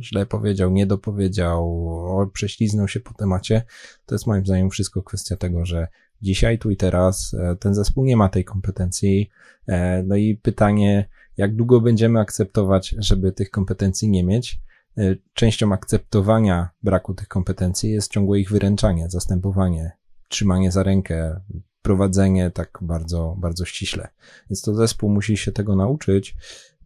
źle 0.00 0.26
powiedział, 0.26 0.70
nie 0.70 0.86
dopowiedział, 0.86 1.86
prześliznął 2.32 2.88
się 2.88 3.00
po 3.00 3.14
temacie. 3.14 3.62
To 4.06 4.14
jest 4.14 4.26
moim 4.26 4.46
zdaniem 4.46 4.70
wszystko 4.70 5.02
kwestia 5.02 5.36
tego, 5.36 5.66
że 5.66 5.88
dzisiaj, 6.22 6.58
tu 6.58 6.70
i 6.70 6.76
teraz 6.76 7.34
e, 7.34 7.56
ten 7.56 7.74
zespół 7.74 8.04
nie 8.04 8.16
ma 8.16 8.28
tej 8.28 8.44
kompetencji. 8.44 9.30
E, 9.68 10.02
no 10.02 10.16
i 10.16 10.36
pytanie, 10.36 11.08
jak 11.36 11.56
długo 11.56 11.80
będziemy 11.80 12.20
akceptować, 12.20 12.94
żeby 12.98 13.32
tych 13.32 13.50
kompetencji 13.50 14.08
nie 14.08 14.24
mieć? 14.24 14.60
E, 14.98 15.16
częścią 15.34 15.72
akceptowania 15.72 16.68
braku 16.82 17.14
tych 17.14 17.28
kompetencji 17.28 17.90
jest 17.90 18.12
ciągłe 18.12 18.40
ich 18.40 18.50
wyręczanie, 18.50 19.10
zastępowanie, 19.10 19.92
trzymanie 20.32 20.72
za 20.72 20.82
rękę, 20.82 21.40
prowadzenie 21.82 22.50
tak 22.50 22.78
bardzo, 22.82 23.36
bardzo 23.38 23.64
ściśle. 23.64 24.08
Więc 24.50 24.62
to 24.62 24.74
zespół 24.74 25.10
musi 25.10 25.36
się 25.36 25.52
tego 25.52 25.76
nauczyć. 25.76 26.36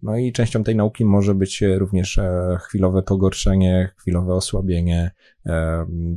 No 0.03 0.17
i 0.17 0.33
częścią 0.33 0.65
tej 0.65 0.77
nauki 0.77 1.05
może 1.05 1.35
być 1.35 1.63
również 1.63 2.21
chwilowe 2.61 3.03
pogorszenie, 3.03 3.91
chwilowe 3.97 4.35
osłabienie, 4.35 5.11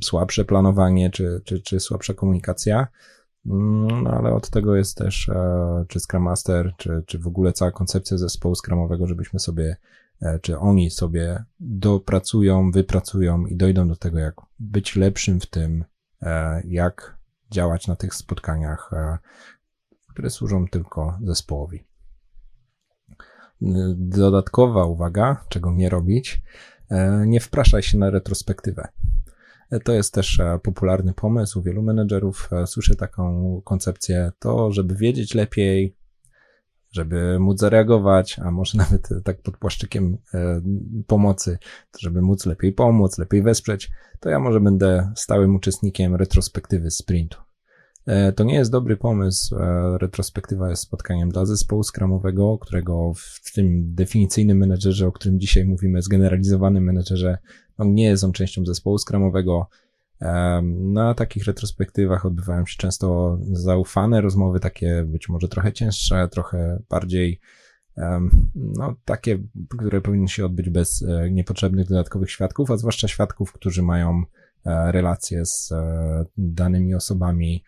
słabsze 0.04 0.46
planowanie 0.46 1.10
czy, 1.10 1.42
czy, 1.46 1.62
czy 1.62 1.80
słabsza 1.80 2.14
komunikacja. 2.14 2.88
Mm, 3.46 4.04
no 4.04 4.12
ale 4.12 4.34
od 4.34 4.50
tego 4.50 4.76
jest 4.76 4.98
też 4.98 5.30
e, 5.30 5.86
czy 5.88 6.00
Scrum 6.00 6.24
Master, 6.24 6.74
czy, 6.78 7.04
czy 7.06 7.20
w 7.20 7.28
ogóle 7.28 7.54
cała 7.54 7.72
koncepcja 7.72 8.18
zespołu 8.18 8.56
Scrumowego, 8.56 9.08
żebyśmy 9.08 9.40
sobie, 9.40 9.78
e, 10.22 10.40
czy 10.40 10.58
oni 10.58 10.90
sobie 10.90 11.44
dopracują, 11.60 12.72
wypracują 12.72 13.46
i 13.46 13.56
dojdą 13.56 13.88
do 13.88 13.96
tego, 13.96 14.20
jak 14.20 14.36
być 14.60 14.96
lepszym 14.96 15.40
w 15.40 15.46
tym, 15.46 15.86
e, 16.22 16.62
jak 16.66 17.19
działać 17.52 17.88
na 17.88 17.96
tych 17.96 18.16
spotkaniach, 18.16 18.92
które 20.10 20.30
służą 20.30 20.68
tylko 20.68 21.18
zespołowi. 21.24 21.84
Dodatkowa 23.96 24.86
uwaga, 24.86 25.46
czego 25.50 25.72
nie 25.72 25.90
robić, 25.90 26.42
nie 27.26 27.40
wpraszaj 27.40 27.84
się 27.84 27.98
na 27.98 28.10
retrospektywę. 28.10 28.88
To 29.84 29.94
jest 29.94 30.14
też 30.14 30.40
e, 30.40 30.60
popularny 30.64 31.14
pomysł 31.14 31.62
wielu 31.62 31.82
menedżerów. 31.82 32.50
E, 32.52 32.68
słyszę 32.68 32.96
taką 32.96 33.62
koncepcję, 33.66 34.32
to 34.40 34.72
żeby 34.72 34.96
wiedzieć 34.96 35.34
lepiej, 35.34 35.96
żeby 36.92 37.40
móc 37.40 37.60
zareagować, 37.60 38.40
a 38.40 38.52
może 38.52 38.78
nawet 38.84 39.10
tak 39.24 39.42
pod 39.42 39.58
płaszczykiem 39.58 40.18
e, 40.34 40.62
pomocy, 41.08 41.58
żeby 42.00 42.22
móc 42.22 42.46
lepiej 42.46 42.74
pomóc, 42.74 43.18
lepiej 43.18 43.44
wesprzeć, 43.44 43.92
to 44.20 44.30
ja 44.30 44.40
może 44.40 44.60
będę 44.60 45.12
stałym 45.16 45.56
uczestnikiem 45.56 46.16
retrospektywy 46.16 46.92
sprintu. 46.92 47.38
E, 48.06 48.34
to 48.34 48.44
nie 48.44 48.56
jest 48.56 48.72
dobry 48.72 48.98
pomysł. 48.98 49.56
E, 49.56 49.98
retrospektywa 49.98 50.70
jest 50.70 50.84
spotkaniem 50.84 51.30
dla 51.30 51.46
zespołu 51.46 51.84
skramowego, 51.84 52.58
którego 52.58 53.14
w 53.16 53.54
tym 53.54 53.96
definicyjnym 53.96 54.58
menedżerze, 54.58 55.08
o 55.08 55.12
którym 55.12 55.40
dzisiaj 55.40 55.66
mówimy, 55.66 56.02
zgeneralizowanym 56.02 56.84
menedżerze, 56.84 57.38
no 57.78 57.86
nie 57.86 58.04
jest 58.04 58.24
on 58.24 58.32
częścią 58.32 58.66
zespołu 58.66 58.98
skramowego. 58.98 59.68
E, 60.22 60.62
na 60.80 61.14
takich 61.14 61.46
retrospektywach 61.46 62.26
odbywają 62.26 62.66
się 62.66 62.78
często 62.78 63.38
zaufane 63.52 64.22
rozmowy, 64.22 64.60
takie 64.60 65.04
być 65.08 65.30
może 65.30 65.48
trochę 65.48 65.74
cięższe, 65.74 66.28
trochę 66.28 66.82
bardziej 66.90 67.40
no, 68.56 68.96
takie, 69.06 69.40
które 69.70 70.02
powinny 70.02 70.28
się 70.28 70.46
odbyć 70.46 70.70
bez 70.70 71.06
niepotrzebnych 71.32 71.88
dodatkowych 71.88 72.32
świadków, 72.32 72.72
a 72.72 72.78
zwłaszcza 72.78 73.08
świadków, 73.08 73.52
którzy 73.52 73.84
mają 73.84 74.24
relacje 74.66 75.46
z 75.46 75.74
danymi 76.38 76.96
osobami, 76.96 77.64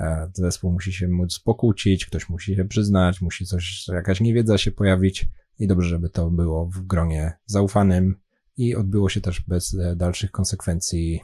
E, 0.00 0.30
zespół 0.34 0.72
musi 0.72 0.92
się 0.92 1.08
móc 1.08 1.38
pokłócić, 1.38 2.06
ktoś 2.06 2.28
musi 2.28 2.56
się 2.56 2.64
przyznać, 2.64 3.20
musi 3.20 3.46
coś, 3.46 3.88
jakaś 3.88 4.20
niewiedza 4.20 4.58
się 4.58 4.70
pojawić 4.70 5.28
i 5.58 5.66
dobrze, 5.66 5.88
żeby 5.88 6.10
to 6.10 6.30
było 6.30 6.66
w 6.66 6.80
gronie 6.80 7.32
zaufanym 7.46 8.14
i 8.56 8.76
odbyło 8.76 9.08
się 9.08 9.20
też 9.20 9.40
bez 9.40 9.74
e, 9.74 9.96
dalszych 9.96 10.30
konsekwencji, 10.30 11.20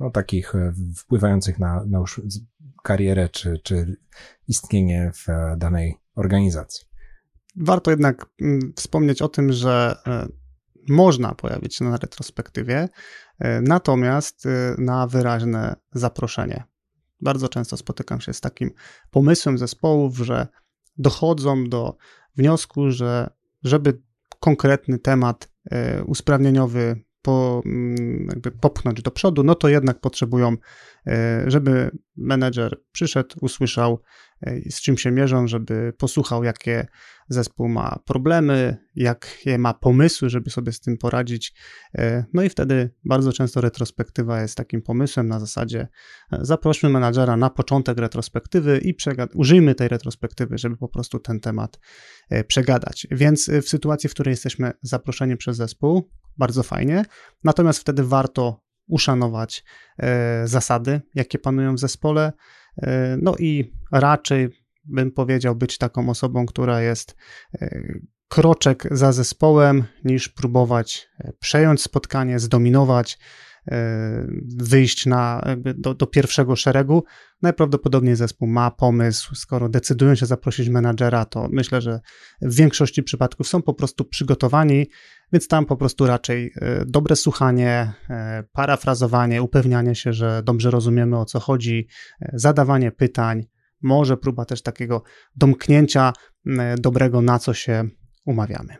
no 0.00 0.10
takich 0.10 0.54
e, 0.54 0.72
wpływających 0.96 1.58
na, 1.58 1.84
na 1.84 1.98
już 1.98 2.20
karierę 2.82 3.28
czy, 3.28 3.58
czy 3.62 3.96
istnienie 4.48 5.12
w 5.14 5.26
danej 5.56 5.94
organizacji. 6.14 6.86
Warto 7.56 7.90
jednak 7.90 8.26
mm, 8.40 8.72
wspomnieć 8.76 9.22
o 9.22 9.28
tym, 9.28 9.52
że 9.52 9.96
można 10.88 11.34
pojawić 11.34 11.76
się 11.76 11.84
na 11.84 11.96
retrospektywie, 11.96 12.88
natomiast 13.62 14.44
na 14.78 15.06
wyraźne 15.06 15.76
zaproszenie. 15.92 16.64
Bardzo 17.20 17.48
często 17.48 17.76
spotykam 17.76 18.20
się 18.20 18.32
z 18.32 18.40
takim 18.40 18.70
pomysłem 19.10 19.58
zespołów, 19.58 20.16
że 20.16 20.46
dochodzą 20.98 21.68
do 21.68 21.96
wniosku, 22.36 22.90
że 22.90 23.30
żeby 23.64 24.02
konkretny 24.40 24.98
temat 24.98 25.48
e, 25.70 26.04
usprawnieniowy 26.04 27.04
po, 27.22 27.62
mm, 27.66 28.26
jakby 28.28 28.50
popchnąć 28.50 29.02
do 29.02 29.10
przodu, 29.10 29.42
no 29.42 29.54
to 29.54 29.68
jednak 29.68 30.00
potrzebują, 30.00 30.56
e, 31.06 31.44
żeby 31.46 31.90
menedżer 32.16 32.80
przyszedł, 32.92 33.36
usłyszał, 33.40 34.02
e, 34.40 34.70
z 34.70 34.80
czym 34.80 34.98
się 34.98 35.10
mierzą, 35.10 35.46
żeby 35.46 35.92
posłuchał, 35.98 36.44
jakie 36.44 36.86
zespół 37.28 37.68
ma 37.68 37.98
problemy, 38.06 38.76
jakie 38.94 39.58
ma 39.58 39.74
pomysły, 39.74 40.30
żeby 40.30 40.50
sobie 40.50 40.72
z 40.72 40.80
tym 40.80 40.98
poradzić. 40.98 41.54
E, 41.98 42.24
no 42.32 42.42
i 42.42 42.48
wtedy 42.48 42.90
bardzo 43.04 43.32
często 43.32 43.60
retrospektywa 43.60 44.42
jest 44.42 44.56
takim 44.56 44.82
pomysłem 44.82 45.28
na 45.28 45.40
zasadzie 45.40 45.88
zaprośmy 46.40 46.88
menadżera 46.88 47.36
na 47.36 47.50
początek 47.50 47.98
retrospektywy 47.98 48.78
i 48.78 48.96
użyjmy 49.34 49.74
tej 49.74 49.88
retrospektywy, 49.88 50.58
żeby 50.58 50.76
po 50.76 50.88
prostu 50.88 51.18
ten 51.18 51.40
temat 51.40 51.78
przegadać. 52.46 53.06
Więc 53.10 53.50
w 53.62 53.68
sytuacji, 53.68 54.08
w 54.08 54.14
której 54.14 54.32
jesteśmy 54.32 54.72
zaproszeni 54.82 55.36
przez 55.36 55.56
zespół, 55.56 56.10
bardzo 56.38 56.62
fajnie. 56.62 57.04
Natomiast 57.44 57.80
wtedy 57.80 58.04
warto 58.04 58.60
uszanować 58.88 59.64
e, 59.98 60.42
zasady, 60.48 61.00
jakie 61.14 61.38
panują 61.38 61.74
w 61.74 61.78
zespole. 61.78 62.32
E, 62.82 63.16
no 63.22 63.34
i 63.38 63.72
raczej 63.92 64.48
bym 64.84 65.10
powiedział 65.10 65.54
być 65.54 65.78
taką 65.78 66.08
osobą, 66.08 66.46
która 66.46 66.80
jest 66.80 67.16
e, 67.54 67.82
kroczek 68.28 68.88
za 68.90 69.12
zespołem, 69.12 69.84
niż 70.04 70.28
próbować 70.28 71.08
przejąć 71.38 71.82
spotkanie, 71.82 72.38
zdominować, 72.38 73.18
wyjść 74.56 75.06
na, 75.06 75.42
do, 75.74 75.94
do, 75.94 76.06
pierwszego 76.06 76.56
szeregu. 76.56 77.04
Najprawdopodobniej 77.42 78.16
zespół 78.16 78.48
ma 78.48 78.70
pomysł, 78.70 79.34
skoro 79.34 79.68
decydują 79.68 80.14
się 80.14 80.26
zaprosić 80.26 80.68
menadżera, 80.68 81.24
to 81.24 81.48
myślę, 81.52 81.80
że 81.80 82.00
w 82.42 82.54
większości 82.54 83.02
przypadków 83.02 83.48
są 83.48 83.62
po 83.62 83.74
prostu 83.74 84.04
przygotowani 84.04 84.86
więc 85.32 85.48
tam 85.48 85.66
po 85.66 85.76
prostu 85.76 86.06
raczej 86.06 86.52
e, 86.56 86.84
dobre 86.86 87.16
słuchanie, 87.16 87.92
e, 88.10 88.44
parafrazowanie, 88.52 89.42
upewnianie 89.42 89.94
się, 89.94 90.12
że 90.12 90.42
dobrze 90.44 90.70
rozumiemy 90.70 91.18
o 91.18 91.24
co 91.24 91.40
chodzi, 91.40 91.88
e, 92.20 92.30
zadawanie 92.34 92.92
pytań, 92.92 93.44
może 93.82 94.16
próba 94.16 94.44
też 94.44 94.62
takiego 94.62 95.02
domknięcia 95.36 96.12
dobrego, 96.78 97.22
na 97.22 97.38
co 97.38 97.54
się 97.54 97.88
umawiamy. 98.24 98.76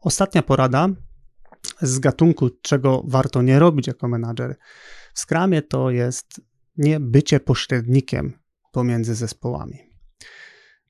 Ostatnia 0.00 0.42
porada 0.42 0.88
z 1.82 1.98
gatunku, 1.98 2.50
czego 2.62 3.02
warto 3.06 3.42
nie 3.42 3.58
robić 3.58 3.86
jako 3.86 4.08
menadżer 4.08 4.56
w 5.14 5.20
Scrumie, 5.20 5.62
to 5.62 5.90
jest 5.90 6.40
nie 6.76 7.00
bycie 7.00 7.40
pośrednikiem 7.40 8.32
pomiędzy 8.72 9.14
zespołami. 9.14 9.78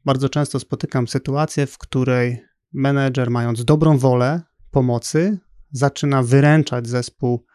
Bardzo 0.04 0.28
często 0.28 0.60
spotykam 0.60 1.08
sytuację, 1.08 1.66
w 1.66 1.78
której 1.78 2.44
menedżer, 2.72 3.30
mając 3.30 3.64
dobrą 3.64 3.98
wolę, 3.98 4.42
pomocy 4.70 5.38
zaczyna 5.70 6.22
wyręczać 6.22 6.88
zespół 6.88 7.46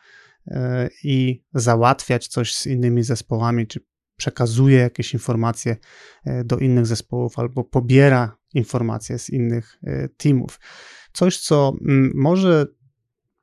e, 0.48 0.90
i 1.04 1.44
załatwiać 1.54 2.28
coś 2.28 2.56
z 2.56 2.66
innymi 2.66 3.04
zespołami, 3.04 3.68
czy 3.68 3.80
przekazuje 4.18 4.80
jakieś 4.80 5.14
informacje 5.14 5.78
e, 6.26 6.44
do 6.44 6.58
innych 6.58 6.86
zespołów 6.86 7.40
albo 7.40 7.64
pobiera 7.64 8.38
informacje 8.54 9.20
z 9.20 9.30
innych 9.30 9.78
e, 9.84 10.10
teamów. 10.10 10.60
Coś, 11.14 11.40
co 11.40 11.74
mm, 11.82 12.12
może 12.16 12.66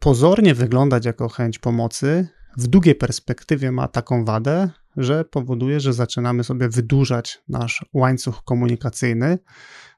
pozornie 0.05 0.55
wyglądać 0.55 1.05
jako 1.05 1.29
chęć 1.29 1.59
pomocy, 1.59 2.29
w 2.57 2.67
długiej 2.67 2.95
perspektywie 2.95 3.73
ma 3.73 3.88
taką 3.88 4.25
wadę, 4.25 4.71
że 4.97 5.25
powoduje, 5.25 5.81
że 5.81 5.93
zaczynamy 5.93 6.45
sobie 6.45 6.69
wydłużać 6.69 7.43
nasz 7.49 7.87
łańcuch 7.93 8.43
komunikacyjny, 8.45 9.38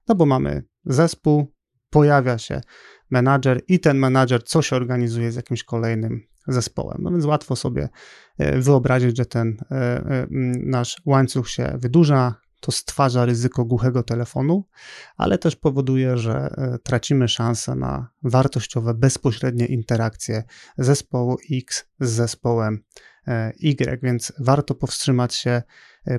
no 0.08 0.14
bo 0.14 0.26
mamy 0.26 0.62
zespół, 0.84 1.52
pojawia 1.90 2.38
się 2.38 2.60
menadżer 3.10 3.60
i 3.68 3.80
ten 3.80 3.98
menadżer 3.98 4.44
coś 4.44 4.72
organizuje 4.72 5.32
z 5.32 5.36
jakimś 5.36 5.64
kolejnym 5.64 6.20
zespołem. 6.48 6.98
No 7.00 7.10
więc 7.10 7.24
łatwo 7.24 7.56
sobie 7.56 7.88
e, 8.38 8.60
wyobrazić, 8.60 9.16
że 9.16 9.26
ten 9.26 9.56
e, 9.70 9.74
e, 9.74 10.26
nasz 10.60 10.96
łańcuch 11.06 11.50
się 11.50 11.78
wydłuża, 11.78 12.34
to 12.60 12.72
stwarza 12.72 13.24
ryzyko 13.24 13.64
głuchego 13.64 14.02
telefonu, 14.02 14.64
ale 15.16 15.38
też 15.38 15.56
powoduje, 15.56 16.18
że 16.18 16.54
tracimy 16.82 17.28
szansę 17.28 17.74
na 17.74 18.08
wartościowe, 18.22 18.94
bezpośrednie 18.94 19.66
interakcje 19.66 20.44
zespołu 20.78 21.36
X 21.52 21.84
z 22.00 22.10
zespołem 22.10 22.84
Y, 23.62 23.98
więc 24.02 24.32
warto 24.38 24.74
powstrzymać 24.74 25.34
się 25.34 25.62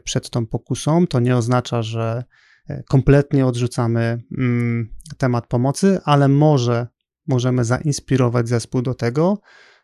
przed 0.04 0.30
tą 0.30 0.47
pokusą. 0.47 1.08
To 1.08 1.19
nie 1.19 1.38
oznacza, 1.38 1.82
że 1.82 2.23
kompletnie 2.89 3.45
odrzucamy 3.45 4.23
mm, 4.38 4.89
temat 5.17 5.47
pomocy, 5.47 6.00
ale 6.04 6.28
może 6.28 6.88
możemy 7.28 7.65
zainspirować 7.65 8.50
zespół 8.50 8.82
do 8.82 8.93
tego, 8.93 9.41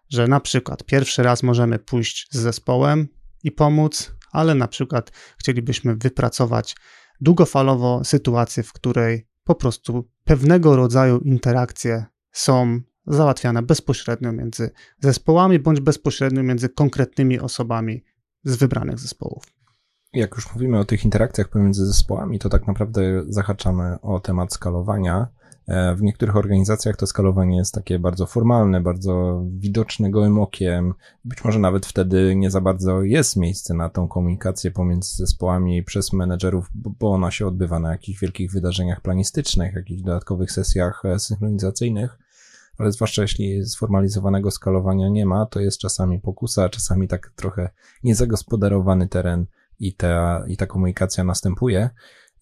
że 0.10 0.28
na 0.28 0.40
przykład 0.40 0.84
pierwszy 0.84 1.24
raz 1.24 1.44
możemy 1.44 1.80
pójść 1.80 2.28
z 2.32 2.38
zespołem 2.38 3.08
i 3.44 3.52
pomóc, 3.52 4.16
ale 4.34 4.56
na 4.56 4.68
przykład 4.68 5.12
chcielibyśmy 5.38 5.96
wypracować 5.96 6.76
długofalowo 7.22 8.04
sytuację, 8.04 8.64
w 8.64 8.74
której 8.74 9.28
po 9.44 9.56
prostu 9.56 10.10
pewnego 10.24 10.76
rodzaju 10.76 11.20
interakcje 11.20 12.06
są 12.32 12.80
załatwiane 13.08 13.62
bezpośrednio 13.62 14.32
między 14.32 14.72
zespołami 15.00 15.60
bądź 15.60 15.80
bezpośrednio 15.80 16.44
między 16.44 16.70
konkretnymi 16.70 17.40
osobami 17.40 18.04
z 18.44 18.56
wybranych 18.56 19.00
zespołów. 19.00 19.44
Jak 20.14 20.36
już 20.36 20.54
mówimy 20.54 20.80
o 20.80 20.86
tych 20.86 21.06
interakcjach 21.06 21.50
pomiędzy 21.50 21.86
zespołami, 21.86 22.40
to 22.40 22.50
tak 22.50 22.68
naprawdę 22.68 23.24
zahaczamy 23.28 24.02
o 24.02 24.20
temat 24.20 24.54
skalowania 24.54 25.28
w 25.68 26.02
niektórych 26.02 26.36
organizacjach 26.36 26.96
to 26.96 27.08
skalowanie 27.08 27.58
jest 27.58 27.74
takie 27.74 28.00
bardzo 28.00 28.26
formalne, 28.26 28.82
bardzo 28.82 29.44
widoczne 29.50 30.12
gołym 30.12 30.40
okiem. 30.40 30.94
Być 31.26 31.44
może 31.44 31.60
nawet 31.60 31.86
wtedy 31.86 32.36
nie 32.36 32.52
za 32.52 32.62
bardzo 32.62 33.04
jest 33.04 33.38
miejsce 33.38 33.74
na 33.74 33.90
tą 33.90 34.08
komunikację 34.08 34.72
pomiędzy 34.72 35.16
zespołami 35.16 35.84
przez 35.84 36.14
menedżerów, 36.14 36.70
bo 36.74 37.12
ona 37.12 37.32
się 37.32 37.48
odbywa 37.48 37.80
na 37.80 37.92
jakichś 37.92 38.20
wielkich 38.20 38.52
wydarzeniach 38.52 39.02
planistycznych, 39.02 39.74
jakichś 39.74 40.02
dodatkowych 40.02 40.52
sesjach 40.52 41.06
e, 41.06 41.20
synchronizacyjnych. 41.20 42.18
Ale 42.78 42.92
zwłaszcza 42.92 43.22
jeśli 43.22 43.66
sformalizowanego 43.66 44.52
skalowania 44.52 45.10
nie 45.10 45.26
ma, 45.26 45.46
to 45.46 45.60
jest 45.60 45.78
czasami 45.78 46.20
pokusa, 46.20 46.70
czasami 46.70 47.08
tak 47.08 47.32
trochę 47.36 47.70
niezagospodarowany 48.04 49.08
teren 49.08 49.46
i 49.80 49.94
ta, 49.94 50.44
i 50.48 50.58
ta 50.58 50.66
komunikacja 50.66 51.24
następuje. 51.24 51.90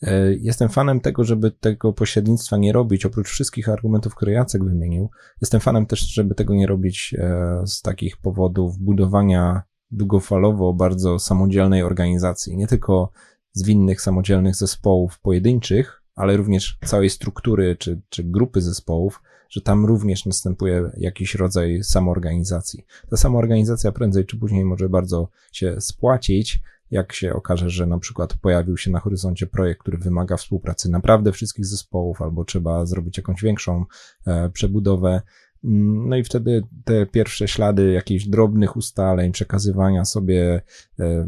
E, 0.01 0.33
jestem 0.33 0.69
fanem 0.69 0.99
tego, 0.99 1.23
żeby 1.23 1.51
tego 1.51 1.93
pośrednictwa 1.93 2.57
nie 2.57 2.73
robić, 2.73 3.05
oprócz 3.05 3.27
wszystkich 3.27 3.69
argumentów, 3.69 4.15
które 4.15 4.31
Jacek 4.31 4.63
wymienił. 4.63 5.09
Jestem 5.41 5.61
fanem 5.61 5.85
też, 5.85 5.99
żeby 5.99 6.35
tego 6.35 6.53
nie 6.53 6.67
robić 6.67 7.15
e, 7.17 7.63
z 7.65 7.81
takich 7.81 8.17
powodów 8.17 8.77
budowania 8.77 9.61
długofalowo 9.91 10.73
bardzo 10.73 11.19
samodzielnej 11.19 11.83
organizacji. 11.83 12.57
Nie 12.57 12.67
tylko 12.67 13.11
zwinnych, 13.53 14.01
samodzielnych 14.01 14.55
zespołów 14.55 15.19
pojedynczych, 15.19 16.03
ale 16.15 16.37
również 16.37 16.77
całej 16.85 17.09
struktury 17.09 17.75
czy, 17.79 18.01
czy 18.09 18.23
grupy 18.23 18.61
zespołów, 18.61 19.21
że 19.49 19.61
tam 19.61 19.85
również 19.85 20.25
następuje 20.25 20.91
jakiś 20.97 21.35
rodzaj 21.35 21.83
samoorganizacji. 21.83 22.85
Ta 23.09 23.17
samoorganizacja 23.17 23.91
prędzej 23.91 24.25
czy 24.25 24.37
później 24.37 24.65
może 24.65 24.89
bardzo 24.89 25.29
się 25.51 25.81
spłacić, 25.81 26.61
jak 26.91 27.13
się 27.13 27.33
okaże, 27.33 27.69
że 27.69 27.85
na 27.85 27.99
przykład 27.99 28.33
pojawił 28.33 28.77
się 28.77 28.91
na 28.91 28.99
horyzoncie 28.99 29.47
projekt, 29.47 29.81
który 29.81 29.97
wymaga 29.97 30.37
współpracy 30.37 30.89
naprawdę 30.89 31.31
wszystkich 31.31 31.65
zespołów, 31.65 32.21
albo 32.21 32.45
trzeba 32.45 32.85
zrobić 32.85 33.17
jakąś 33.17 33.41
większą 33.41 33.85
e, 34.27 34.49
przebudowę. 34.49 35.21
Mm, 35.63 36.09
no 36.09 36.15
i 36.15 36.23
wtedy 36.23 36.63
te 36.83 37.05
pierwsze 37.05 37.47
ślady 37.47 37.91
jakichś 37.91 38.25
drobnych 38.25 38.75
ustaleń, 38.75 39.31
przekazywania 39.31 40.05
sobie 40.05 40.61
e, 40.99 41.25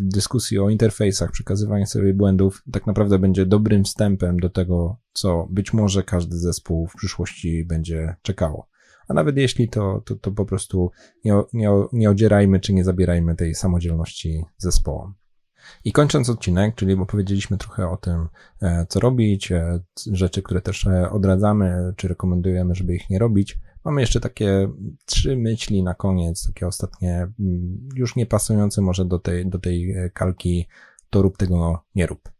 dyskusji 0.00 0.58
o 0.58 0.70
interfejsach, 0.70 1.30
przekazywania 1.32 1.86
sobie 1.86 2.14
błędów, 2.14 2.62
tak 2.72 2.86
naprawdę 2.86 3.18
będzie 3.18 3.46
dobrym 3.46 3.84
wstępem 3.84 4.40
do 4.40 4.50
tego, 4.50 4.96
co 5.12 5.46
być 5.50 5.72
może 5.72 6.02
każdy 6.02 6.38
zespół 6.38 6.86
w 6.86 6.94
przyszłości 6.94 7.64
będzie 7.64 8.16
czekało 8.22 8.73
a 9.08 9.14
nawet 9.14 9.36
jeśli 9.36 9.68
to, 9.68 10.02
to, 10.04 10.14
to 10.14 10.32
po 10.32 10.46
prostu 10.46 10.90
nie, 11.24 11.34
nie, 11.52 11.70
nie 11.92 12.10
odzierajmy 12.10 12.60
czy 12.60 12.72
nie 12.72 12.84
zabierajmy 12.84 13.36
tej 13.36 13.54
samodzielności 13.54 14.44
zespołom. 14.56 15.14
I 15.84 15.92
kończąc 15.92 16.30
odcinek, 16.30 16.74
czyli 16.74 16.94
opowiedzieliśmy 16.94 17.58
trochę 17.58 17.88
o 17.88 17.96
tym, 17.96 18.28
e, 18.62 18.86
co 18.88 19.00
robić, 19.00 19.52
e, 19.52 19.80
rzeczy, 20.12 20.42
które 20.42 20.60
też 20.60 20.86
e, 20.86 21.10
odradzamy, 21.10 21.92
czy 21.96 22.08
rekomendujemy, 22.08 22.74
żeby 22.74 22.94
ich 22.94 23.10
nie 23.10 23.18
robić. 23.18 23.58
Mamy 23.84 24.00
jeszcze 24.00 24.20
takie 24.20 24.68
trzy 25.06 25.36
myśli 25.36 25.82
na 25.82 25.94
koniec, 25.94 26.46
takie 26.46 26.66
ostatnie, 26.66 27.14
mm, 27.40 27.88
już 27.94 28.16
nie 28.16 28.26
pasujące 28.26 28.82
może 28.82 29.04
do 29.04 29.18
tej, 29.18 29.46
do 29.46 29.58
tej 29.58 29.94
kalki, 30.14 30.68
to 31.10 31.22
rób 31.22 31.36
tego, 31.36 31.84
nie 31.94 32.06
rób. 32.06 32.33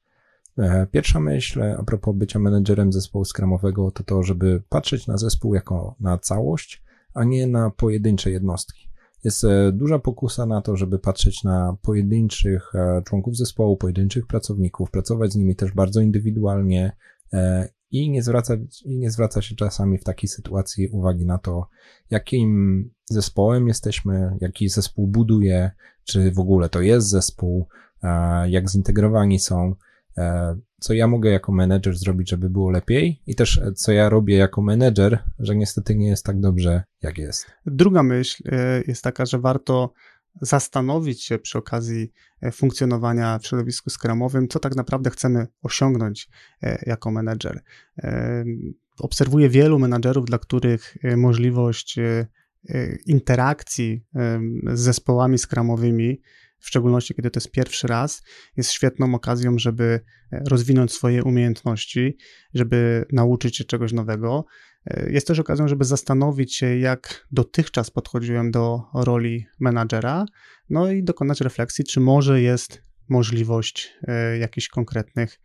E, 0.59 0.87
pierwsza 0.87 1.21
myśl 1.21 1.63
a 1.63 1.83
propos 1.83 2.17
bycia 2.17 2.39
menedżerem 2.39 2.93
zespołu 2.93 3.25
skramowego 3.25 3.91
to 3.91 4.05
to, 4.05 4.23
żeby 4.23 4.63
patrzeć 4.69 5.07
na 5.07 5.17
zespół 5.17 5.55
jako 5.55 5.97
na 6.01 6.19
całość, 6.19 6.83
a 7.15 7.25
nie 7.25 7.47
na 7.47 7.71
pojedyncze 7.71 8.31
jednostki. 8.31 8.91
Jest 9.25 9.45
e, 9.45 9.73
duża 9.73 9.99
pokusa 9.99 10.47
na 10.47 10.63
to, 10.63 10.77
żeby 10.77 10.99
patrzeć 10.99 11.45
na 11.45 11.77
pojedynczych 11.83 12.75
e, 12.75 13.03
członków 13.03 13.37
zespołu, 13.37 13.77
pojedynczych 13.77 14.27
pracowników, 14.27 14.91
pracować 14.91 15.33
z 15.33 15.37
nimi 15.37 15.57
też 15.57 15.73
bardzo 15.73 16.01
indywidualnie 16.01 16.97
i 17.91 18.11
nie 18.11 18.23
zwraca, 18.23 18.55
i 18.85 18.97
nie 18.97 19.11
zwraca 19.11 19.43
się 19.43 19.55
czasami 19.55 19.99
w 19.99 20.05
takiej 20.05 20.29
sytuacji 20.29 20.89
uwagi 20.89 21.27
na 21.27 21.39
to, 21.39 21.69
jakim 22.11 22.91
zespołem 23.05 23.69
jesteśmy, 23.69 24.37
jaki 24.41 24.69
zespół 24.69 25.07
buduje, 25.07 25.71
czy 26.05 26.31
w 26.31 26.39
ogóle 26.39 26.69
to 26.69 26.81
jest 26.81 27.09
zespół, 27.09 27.69
jak 28.47 28.71
zintegrowani 28.71 29.39
są. 29.39 29.75
E, 30.19 30.57
co 30.81 30.95
ja 30.95 31.07
mogę 31.07 31.31
jako 31.31 31.53
menedżer 31.53 31.97
zrobić, 31.97 32.31
żeby 32.31 32.51
było 32.51 32.71
lepiej 32.71 33.23
i 33.27 33.35
też 33.35 33.59
e, 33.59 33.73
co 33.73 33.93
ja 33.93 34.09
robię 34.09 34.37
jako 34.37 34.63
menedżer, 34.63 35.19
że 35.39 35.57
niestety 35.57 35.97
nie 35.97 36.09
jest 36.09 36.25
tak 36.25 36.41
dobrze, 36.41 36.83
jak 37.03 37.19
jest. 37.19 37.47
Druga 37.67 38.03
myśl 38.03 38.43
e, 38.53 38.83
jest 38.87 39.05
taka, 39.05 39.27
że 39.27 39.39
warto 39.39 39.93
zastanowić 40.41 41.23
się 41.23 41.39
przy 41.39 41.59
okazji 41.59 42.13
funkcjonowania 42.53 43.39
w 43.39 43.47
środowisku 43.47 43.91
skramowym, 43.91 44.49
co 44.49 44.59
tak 44.59 44.77
naprawdę 44.77 45.11
chcemy 45.11 45.47
osiągnąć 45.63 46.29
jako 46.87 47.11
menedżer. 47.11 47.61
Obserwuję 48.99 49.49
wielu 49.49 49.79
menedżerów, 49.79 50.25
dla 50.25 50.39
których 50.39 50.97
możliwość 51.17 51.99
interakcji 53.07 54.05
z 54.73 54.81
zespołami 54.81 55.39
skramowymi 55.39 56.21
w 56.65 56.69
szczególności 56.69 57.15
kiedy 57.15 57.31
to 57.31 57.41
jest 57.41 57.51
pierwszy 57.51 57.87
raz, 57.87 58.23
jest 58.57 58.71
świetną 58.71 59.15
okazją, 59.15 59.59
żeby 59.59 60.01
e, 60.33 60.43
rozwinąć 60.49 60.93
swoje 60.93 61.25
umiejętności, 61.25 62.17
żeby 62.55 63.05
nauczyć 63.13 63.57
się 63.57 63.65
czegoś 63.65 63.93
nowego. 63.93 64.45
E, 64.87 65.13
jest 65.13 65.27
też 65.27 65.39
okazją, 65.39 65.69
żeby 65.69 65.85
zastanowić 65.85 66.57
się, 66.57 66.79
jak 66.79 67.27
dotychczas 67.33 67.91
podchodziłem 67.91 68.51
do 68.51 68.83
roli 68.95 69.47
menadżera, 69.61 70.25
no 70.71 70.91
i 70.91 71.03
dokonać 71.03 71.41
refleksji, 71.41 71.85
czy 71.85 72.01
może 72.01 72.43
jest 72.43 72.83
możliwość 73.09 73.95
e, 74.03 74.39
jakichś 74.39 74.69
konkretnych 74.69 75.41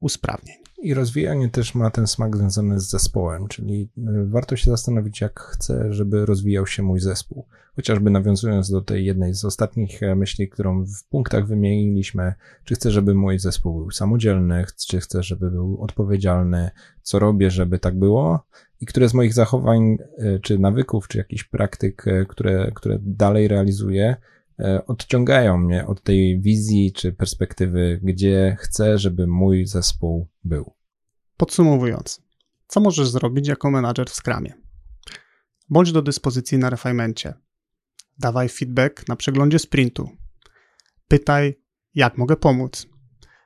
usprawnień. 0.00 0.67
I 0.82 0.94
rozwijanie 0.94 1.48
też 1.48 1.74
ma 1.74 1.90
ten 1.90 2.06
smak 2.06 2.36
związany 2.36 2.80
z 2.80 2.90
zespołem, 2.90 3.48
czyli 3.48 3.88
warto 4.26 4.56
się 4.56 4.70
zastanowić, 4.70 5.20
jak 5.20 5.40
chcę, 5.40 5.92
żeby 5.92 6.26
rozwijał 6.26 6.66
się 6.66 6.82
mój 6.82 7.00
zespół. 7.00 7.46
Chociażby 7.76 8.10
nawiązując 8.10 8.70
do 8.70 8.80
tej 8.80 9.04
jednej 9.04 9.34
z 9.34 9.44
ostatnich 9.44 10.02
e, 10.02 10.14
myśli, 10.14 10.48
którą 10.48 10.84
w 10.84 11.04
punktach 11.04 11.46
wymieniliśmy, 11.46 12.34
czy 12.64 12.74
chcę, 12.74 12.90
żeby 12.90 13.14
mój 13.14 13.38
zespół 13.38 13.78
był 13.78 13.90
samodzielny, 13.90 14.64
czy 14.88 15.00
chcę, 15.00 15.22
żeby 15.22 15.50
był 15.50 15.82
odpowiedzialny, 15.82 16.70
co 17.02 17.18
robię, 17.18 17.50
żeby 17.50 17.78
tak 17.78 17.98
było 17.98 18.44
i 18.80 18.86
które 18.86 19.08
z 19.08 19.14
moich 19.14 19.34
zachowań, 19.34 19.98
e, 20.18 20.38
czy 20.38 20.58
nawyków, 20.58 21.08
czy 21.08 21.18
jakichś 21.18 21.44
praktyk, 21.44 22.08
e, 22.08 22.26
które, 22.26 22.72
które 22.74 22.98
dalej 23.02 23.48
realizuję, 23.48 24.16
odciągają 24.86 25.58
mnie 25.58 25.86
od 25.86 26.02
tej 26.02 26.40
wizji 26.40 26.92
czy 26.92 27.12
perspektywy, 27.12 28.00
gdzie 28.02 28.56
chcę, 28.60 28.98
żeby 28.98 29.26
mój 29.26 29.66
zespół 29.66 30.28
był. 30.44 30.74
Podsumowując, 31.36 32.22
co 32.66 32.80
możesz 32.80 33.10
zrobić 33.10 33.48
jako 33.48 33.70
menadżer 33.70 34.10
w 34.10 34.14
Scrumie? 34.14 34.52
Bądź 35.70 35.92
do 35.92 36.02
dyspozycji 36.02 36.58
na 36.58 36.70
refinemencie. 36.70 37.34
Dawaj 38.18 38.48
feedback 38.48 39.08
na 39.08 39.16
przeglądzie 39.16 39.58
sprintu. 39.58 40.08
Pytaj, 41.08 41.60
jak 41.94 42.18
mogę 42.18 42.36
pomóc. 42.36 42.86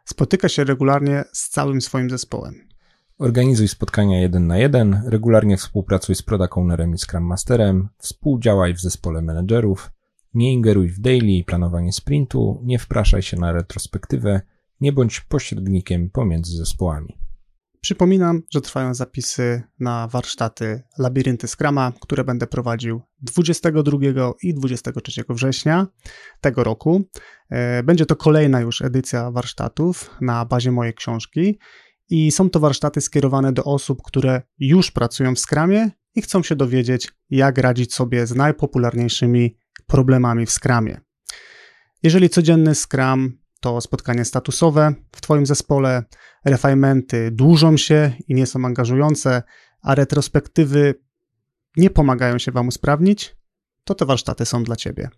Spotyka 0.05 0.49
się 0.49 0.65
regularnie 0.65 1.25
z 1.33 1.49
całym 1.49 1.81
swoim 1.81 2.11
zespołem. 2.11 2.69
Organizuj 3.19 3.69
spotkania 3.69 4.21
jeden 4.21 4.47
na 4.47 4.59
jeden, 4.59 5.03
regularnie 5.07 5.57
współpracuj 5.57 6.15
z 6.15 6.23
Product 6.23 6.53
Ownerem 6.57 6.95
i 6.95 6.99
Scrum 6.99 7.25
Masterem, 7.25 7.89
współdziałaj 7.99 8.75
w 8.75 8.81
zespole 8.81 9.23
menedżerów, 9.23 9.91
Nie 10.35 10.53
ingeruj 10.53 10.89
w 10.89 11.01
daily 11.01 11.33
i 11.33 11.45
planowanie 11.45 11.93
sprintu, 11.93 12.61
nie 12.65 12.79
wpraszaj 12.79 13.23
się 13.23 13.37
na 13.37 13.53
retrospektywę, 13.53 14.41
nie 14.81 14.93
bądź 14.93 15.21
pośrednikiem 15.21 16.11
pomiędzy 16.11 16.57
zespołami. 16.57 17.23
Przypominam, 17.81 18.43
że 18.51 18.61
trwają 18.61 18.95
zapisy 18.95 19.63
na 19.81 20.09
warsztaty 20.09 20.83
Labirynty 20.99 21.49
Scrama, 21.49 21.93
które 22.01 22.25
będę 22.25 22.47
prowadził 22.47 23.01
22 23.21 23.99
i 24.43 24.55
23 24.55 25.25
września 25.29 25.87
tego 26.41 26.65
roku. 26.65 27.03
E, 27.51 27.83
będzie 27.83 28.07
to 28.07 28.17
kolejna 28.17 28.61
już 28.61 28.83
edycja 28.83 29.31
warsztatów 29.31 30.11
na 30.21 30.45
bazie 30.45 30.73
mojej 30.73 30.95
książki 30.95 31.59
i 32.11 32.31
są 32.31 32.51
to 32.51 32.61
warsztaty 32.61 33.01
skierowane 33.01 33.53
do 33.53 33.65
osób, 33.65 34.03
które 34.03 34.43
już 34.59 34.91
pracują 34.91 35.35
w 35.35 35.39
Scrumie 35.39 35.91
i 36.15 36.23
chcą 36.23 36.43
się 36.43 36.57
dowiedzieć, 36.57 37.13
jak 37.31 37.59
radzić 37.59 37.95
sobie 37.95 38.27
z 38.27 38.35
najpopularniejszymi 38.35 39.57
problemami 39.87 40.47
w 40.47 40.51
Scrumie. 40.51 41.01
Jeżeli 42.03 42.31
codzienny 42.31 42.75
Scrum 42.75 43.39
to 43.61 43.81
spotkanie 43.81 44.25
statusowe 44.25 44.95
w 45.13 45.21
Twoim 45.21 45.47
zespole, 45.47 46.05
refinementy 46.45 47.31
dłużą 47.31 47.77
się 47.77 48.13
i 48.29 48.35
nie 48.35 48.47
są 48.47 48.65
angażujące, 48.65 49.43
a 49.83 49.95
retrospektywy 49.95 50.95
nie 51.77 51.91
pomagają 51.91 52.39
się 52.39 52.53
Wam 52.53 52.69
usprawnić, 52.69 53.37
to 53.85 53.95
te 53.95 54.07
warsztaty 54.07 54.47
są 54.47 54.65
dla 54.65 54.77
Ciebie. 54.77 55.09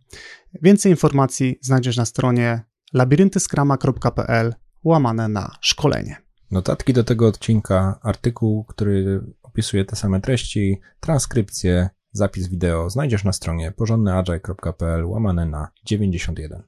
Więcej 0.63 0.93
informacji 0.93 1.59
znajdziesz 1.63 1.97
na 1.97 2.05
stronie 2.05 2.63
labiryntyskrama.pl 2.93 4.55
łamane 4.85 5.29
na 5.29 5.57
szkolenie. 5.61 6.17
Notatki 6.51 6.93
do 6.93 7.05
tego 7.05 7.29
odcinka, 7.29 7.99
artykuł, 8.03 8.65
który 8.65 9.21
opisuje 9.43 9.85
te 9.85 9.97
same 9.97 10.21
treści, 10.21 10.81
transkrypcję, 11.01 11.89
zapis 12.15 12.49
wideo 12.49 12.91
znajdziesz 12.91 13.25
na 13.25 13.33
stronie 13.33 13.73
porządnyagile.pl 13.73 15.05
łamane 15.05 15.47
na 15.47 15.69
91. 15.85 16.63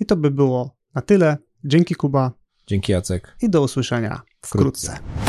I 0.00 0.06
to 0.06 0.16
by 0.16 0.30
było 0.30 0.76
na 0.94 1.02
tyle. 1.02 1.36
Dzięki 1.64 1.94
Kuba. 1.94 2.32
Dzięki 2.66 2.92
Jacek. 2.92 3.36
I 3.42 3.50
do 3.50 3.62
usłyszenia 3.62 4.22
wkrótce. 4.42 4.92
wkrótce. 4.92 5.25